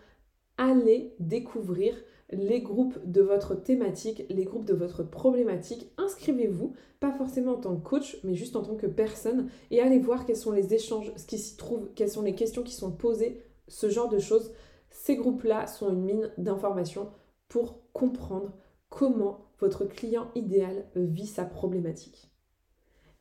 allez 0.57 1.15
découvrir 1.19 1.95
les 2.29 2.61
groupes 2.61 2.99
de 3.03 3.21
votre 3.21 3.55
thématique, 3.55 4.25
les 4.29 4.43
groupes 4.43 4.65
de 4.65 4.75
votre 4.75 5.01
problématique. 5.01 5.91
Inscrivez-vous, 5.97 6.75
pas 6.99 7.11
forcément 7.13 7.53
en 7.53 7.59
tant 7.59 7.75
que 7.75 7.89
coach, 7.89 8.19
mais 8.23 8.35
juste 8.35 8.55
en 8.55 8.61
tant 8.61 8.75
que 8.75 8.85
personne, 8.85 9.49
et 9.71 9.81
allez 9.81 9.97
voir 9.97 10.27
quels 10.27 10.35
sont 10.35 10.51
les 10.51 10.75
échanges, 10.75 11.11
ce 11.15 11.25
qui 11.25 11.39
s'y 11.39 11.57
trouve, 11.57 11.89
quelles 11.95 12.11
sont 12.11 12.21
les 12.21 12.35
questions 12.35 12.61
qui 12.61 12.75
sont 12.75 12.91
posées, 12.91 13.41
ce 13.67 13.89
genre 13.89 14.09
de 14.09 14.19
choses. 14.19 14.53
Ces 14.91 15.15
groupes-là 15.15 15.65
sont 15.65 15.89
une 15.89 16.03
mine 16.03 16.31
d'informations 16.37 17.09
pour 17.47 17.79
comprendre 17.91 18.53
comment 18.89 19.47
votre 19.59 19.85
client 19.85 20.27
idéal 20.35 20.85
vit 20.95 21.25
sa 21.25 21.43
problématique. 21.43 22.34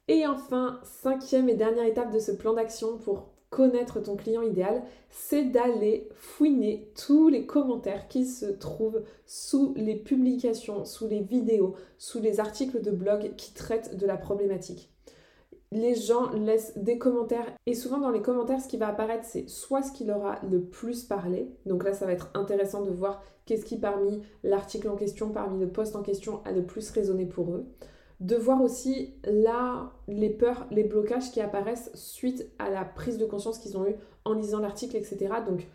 Et 0.06 0.26
enfin, 0.26 0.80
cinquième 0.82 1.48
et 1.48 1.54
dernière 1.54 1.86
étape 1.86 2.12
de 2.12 2.18
ce 2.18 2.30
plan 2.30 2.52
d'action 2.52 2.98
pour 2.98 3.30
connaître 3.48 4.00
ton 4.00 4.16
client 4.16 4.42
idéal, 4.42 4.82
c'est 5.10 5.44
d'aller 5.44 6.08
fouiner 6.14 6.90
tous 7.06 7.28
les 7.28 7.46
commentaires 7.46 8.08
qui 8.08 8.26
se 8.26 8.46
trouvent 8.46 9.02
sous 9.26 9.72
les 9.76 9.94
publications, 9.94 10.84
sous 10.84 11.06
les 11.06 11.20
vidéos, 11.20 11.74
sous 11.96 12.20
les 12.20 12.40
articles 12.40 12.82
de 12.82 12.90
blog 12.90 13.34
qui 13.36 13.54
traitent 13.54 13.96
de 13.96 14.06
la 14.06 14.16
problématique. 14.16 14.90
Les 15.70 15.94
gens 15.94 16.30
laissent 16.32 16.76
des 16.76 16.98
commentaires 16.98 17.50
et 17.66 17.74
souvent 17.74 17.98
dans 17.98 18.10
les 18.10 18.22
commentaires 18.22 18.60
ce 18.60 18.68
qui 18.68 18.76
va 18.76 18.88
apparaître 18.88 19.24
c'est 19.24 19.48
soit 19.48 19.82
ce 19.82 19.92
qui 19.92 20.04
leur 20.04 20.24
a 20.26 20.40
le 20.48 20.60
plus 20.60 21.04
parlé, 21.04 21.48
donc 21.64 21.82
là 21.82 21.94
ça 21.94 22.06
va 22.06 22.12
être 22.12 22.30
intéressant 22.34 22.82
de 22.82 22.90
voir 22.90 23.22
qu'est-ce 23.46 23.64
qui 23.64 23.78
parmi 23.78 24.20
l'article 24.42 24.88
en 24.88 24.96
question, 24.96 25.30
parmi 25.30 25.58
le 25.58 25.68
post 25.68 25.96
en 25.96 26.02
question 26.02 26.42
a 26.44 26.52
le 26.52 26.64
plus 26.64 26.90
résonné 26.90 27.24
pour 27.24 27.50
eux, 27.52 27.66
de 28.20 28.36
voir 28.36 28.62
aussi 28.62 29.14
là 29.24 29.92
les 30.08 30.30
peurs, 30.30 30.66
les 30.70 30.84
blocages 30.84 31.30
qui 31.30 31.40
apparaissent 31.40 31.90
suite 31.94 32.48
à 32.58 32.70
la 32.70 32.84
prise 32.84 33.18
de 33.18 33.26
conscience 33.26 33.58
qu'ils 33.58 33.76
ont 33.76 33.86
eu 33.86 33.94
en 34.24 34.34
lisant 34.34 34.60
l'article, 34.60 34.96
etc. 34.96 35.34
Donc 35.46 35.66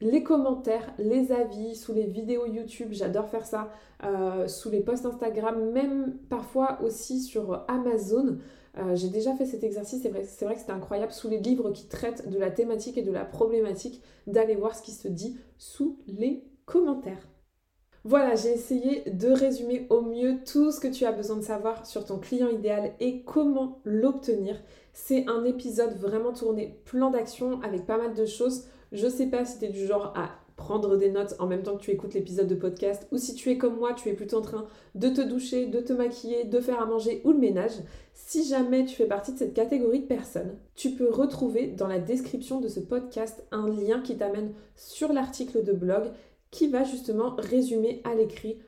les 0.00 0.22
commentaires, 0.22 0.92
les 0.98 1.32
avis 1.32 1.74
sous 1.74 1.94
les 1.94 2.06
vidéos 2.06 2.46
YouTube, 2.46 2.88
j'adore 2.90 3.28
faire 3.28 3.46
ça, 3.46 3.70
euh, 4.04 4.46
sous 4.46 4.70
les 4.70 4.80
posts 4.80 5.06
Instagram, 5.06 5.70
même 5.72 6.18
parfois 6.28 6.78
aussi 6.82 7.20
sur 7.20 7.64
Amazon. 7.68 8.38
Euh, 8.76 8.94
j'ai 8.94 9.08
déjà 9.08 9.34
fait 9.34 9.46
cet 9.46 9.64
exercice, 9.64 10.02
c'est 10.02 10.10
vrai, 10.10 10.26
vrai 10.42 10.54
que 10.54 10.60
c'était 10.60 10.72
incroyable, 10.72 11.12
sous 11.12 11.30
les 11.30 11.38
livres 11.38 11.70
qui 11.70 11.86
traitent 11.86 12.28
de 12.28 12.38
la 12.38 12.50
thématique 12.50 12.98
et 12.98 13.02
de 13.02 13.12
la 13.12 13.24
problématique, 13.24 14.02
d'aller 14.26 14.54
voir 14.54 14.74
ce 14.74 14.82
qui 14.82 14.92
se 14.92 15.08
dit 15.08 15.38
sous 15.56 15.96
les 16.06 16.44
commentaires. 16.66 17.26
Voilà, 18.08 18.36
j'ai 18.36 18.52
essayé 18.52 19.02
de 19.10 19.32
résumer 19.32 19.84
au 19.90 20.00
mieux 20.00 20.36
tout 20.46 20.70
ce 20.70 20.78
que 20.78 20.86
tu 20.86 21.04
as 21.04 21.10
besoin 21.10 21.38
de 21.38 21.42
savoir 21.42 21.84
sur 21.84 22.04
ton 22.04 22.18
client 22.18 22.46
idéal 22.46 22.92
et 23.00 23.22
comment 23.22 23.80
l'obtenir. 23.82 24.62
C'est 24.92 25.26
un 25.26 25.44
épisode 25.44 25.98
vraiment 25.98 26.32
tourné 26.32 26.78
plan 26.84 27.10
d'action 27.10 27.60
avec 27.62 27.84
pas 27.84 27.98
mal 27.98 28.14
de 28.14 28.24
choses. 28.24 28.66
Je 28.92 29.08
sais 29.08 29.26
pas 29.26 29.44
si 29.44 29.58
tu 29.58 29.64
es 29.64 29.70
du 29.70 29.84
genre 29.84 30.12
à 30.14 30.30
prendre 30.54 30.96
des 30.96 31.10
notes 31.10 31.34
en 31.40 31.48
même 31.48 31.64
temps 31.64 31.76
que 31.76 31.82
tu 31.82 31.90
écoutes 31.90 32.14
l'épisode 32.14 32.46
de 32.46 32.54
podcast 32.54 33.08
ou 33.10 33.18
si 33.18 33.34
tu 33.34 33.50
es 33.50 33.58
comme 33.58 33.76
moi, 33.76 33.92
tu 33.92 34.08
es 34.08 34.12
plutôt 34.12 34.38
en 34.38 34.42
train 34.42 34.66
de 34.94 35.08
te 35.08 35.20
doucher, 35.20 35.66
de 35.66 35.80
te 35.80 35.92
maquiller, 35.92 36.44
de 36.44 36.60
faire 36.60 36.80
à 36.80 36.86
manger 36.86 37.22
ou 37.24 37.32
le 37.32 37.38
ménage. 37.38 37.74
Si 38.14 38.44
jamais 38.44 38.84
tu 38.84 38.94
fais 38.94 39.06
partie 39.06 39.32
de 39.32 39.38
cette 39.38 39.52
catégorie 39.52 40.02
de 40.02 40.06
personnes, 40.06 40.56
tu 40.76 40.92
peux 40.92 41.10
retrouver 41.10 41.66
dans 41.66 41.88
la 41.88 41.98
description 41.98 42.60
de 42.60 42.68
ce 42.68 42.78
podcast 42.78 43.44
un 43.50 43.68
lien 43.68 44.00
qui 44.00 44.16
t'amène 44.16 44.52
sur 44.76 45.12
l'article 45.12 45.64
de 45.64 45.72
blog 45.72 46.04
qui 46.56 46.68
va 46.68 46.84
justement 46.84 47.34
résumer 47.36 48.00
à 48.04 48.14
l'écrit 48.14 48.58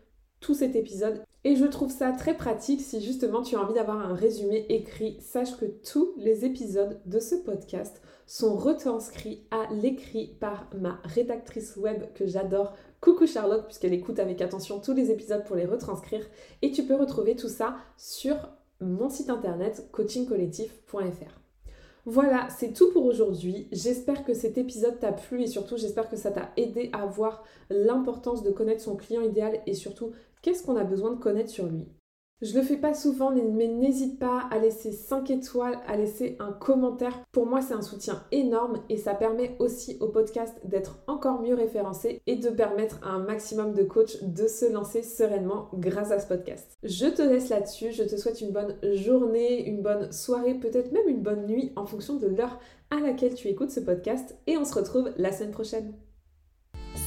tout 0.40 0.52
cet 0.52 0.76
épisode. 0.76 1.22
Et 1.44 1.56
je 1.56 1.64
trouve 1.64 1.90
ça 1.90 2.12
très 2.12 2.36
pratique 2.36 2.82
si 2.82 3.00
justement 3.00 3.42
tu 3.42 3.56
as 3.56 3.60
envie 3.60 3.72
d'avoir 3.72 3.98
un 3.98 4.14
résumé 4.14 4.66
écrit. 4.68 5.16
Sache 5.22 5.56
que 5.56 5.64
tous 5.64 6.12
les 6.18 6.44
épisodes 6.44 7.00
de 7.06 7.18
ce 7.18 7.34
podcast 7.34 8.02
sont 8.26 8.56
retranscrits 8.56 9.46
à 9.50 9.72
l'écrit 9.72 10.36
par 10.38 10.68
ma 10.78 11.00
rédactrice 11.02 11.76
web 11.76 12.02
que 12.14 12.26
j'adore. 12.26 12.74
Coucou 13.00 13.26
Charlotte, 13.26 13.64
puisqu'elle 13.64 13.94
écoute 13.94 14.18
avec 14.18 14.42
attention 14.42 14.80
tous 14.80 14.92
les 14.92 15.10
épisodes 15.10 15.44
pour 15.44 15.56
les 15.56 15.64
retranscrire. 15.64 16.26
Et 16.60 16.70
tu 16.70 16.82
peux 16.82 16.96
retrouver 16.96 17.36
tout 17.36 17.48
ça 17.48 17.78
sur 17.96 18.36
mon 18.82 19.08
site 19.08 19.30
internet 19.30 19.88
coachingcollectif.fr. 19.92 21.37
Voilà, 22.10 22.48
c'est 22.48 22.72
tout 22.72 22.90
pour 22.90 23.04
aujourd'hui. 23.04 23.68
J'espère 23.70 24.24
que 24.24 24.32
cet 24.32 24.56
épisode 24.56 24.98
t'a 24.98 25.12
plu 25.12 25.42
et 25.42 25.46
surtout 25.46 25.76
j'espère 25.76 26.08
que 26.08 26.16
ça 26.16 26.30
t'a 26.30 26.52
aidé 26.56 26.88
à 26.94 27.04
voir 27.04 27.44
l'importance 27.68 28.42
de 28.42 28.50
connaître 28.50 28.80
son 28.80 28.96
client 28.96 29.20
idéal 29.20 29.60
et 29.66 29.74
surtout 29.74 30.12
qu'est-ce 30.40 30.64
qu'on 30.64 30.76
a 30.76 30.84
besoin 30.84 31.10
de 31.10 31.20
connaître 31.20 31.50
sur 31.50 31.66
lui. 31.66 31.86
Je 32.40 32.56
le 32.56 32.62
fais 32.62 32.76
pas 32.76 32.94
souvent, 32.94 33.32
mais 33.32 33.66
n'hésite 33.66 34.20
pas 34.20 34.44
à 34.52 34.58
laisser 34.58 34.92
5 34.92 35.28
étoiles, 35.30 35.76
à 35.88 35.96
laisser 35.96 36.36
un 36.38 36.52
commentaire. 36.52 37.20
Pour 37.32 37.46
moi, 37.46 37.62
c'est 37.62 37.74
un 37.74 37.82
soutien 37.82 38.22
énorme 38.30 38.80
et 38.88 38.96
ça 38.96 39.14
permet 39.14 39.56
aussi 39.58 39.96
au 39.98 40.06
podcast 40.06 40.56
d'être 40.62 41.00
encore 41.08 41.42
mieux 41.42 41.56
référencé 41.56 42.22
et 42.28 42.36
de 42.36 42.50
permettre 42.50 43.00
à 43.02 43.08
un 43.08 43.18
maximum 43.18 43.74
de 43.74 43.82
coachs 43.82 44.22
de 44.22 44.46
se 44.46 44.72
lancer 44.72 45.02
sereinement 45.02 45.68
grâce 45.74 46.12
à 46.12 46.20
ce 46.20 46.28
podcast. 46.28 46.78
Je 46.84 47.06
te 47.06 47.22
laisse 47.22 47.48
là-dessus. 47.48 47.90
Je 47.90 48.04
te 48.04 48.16
souhaite 48.16 48.40
une 48.40 48.52
bonne 48.52 48.76
journée, 48.94 49.66
une 49.66 49.82
bonne 49.82 50.12
soirée, 50.12 50.54
peut-être 50.54 50.92
même 50.92 51.08
une 51.08 51.22
bonne 51.22 51.44
nuit 51.46 51.72
en 51.74 51.86
fonction 51.86 52.18
de 52.18 52.28
l'heure 52.28 52.60
à 52.90 53.00
laquelle 53.00 53.34
tu 53.34 53.48
écoutes 53.48 53.72
ce 53.72 53.80
podcast 53.80 54.36
et 54.46 54.56
on 54.56 54.64
se 54.64 54.74
retrouve 54.74 55.10
la 55.16 55.32
semaine 55.32 55.50
prochaine. 55.50 55.92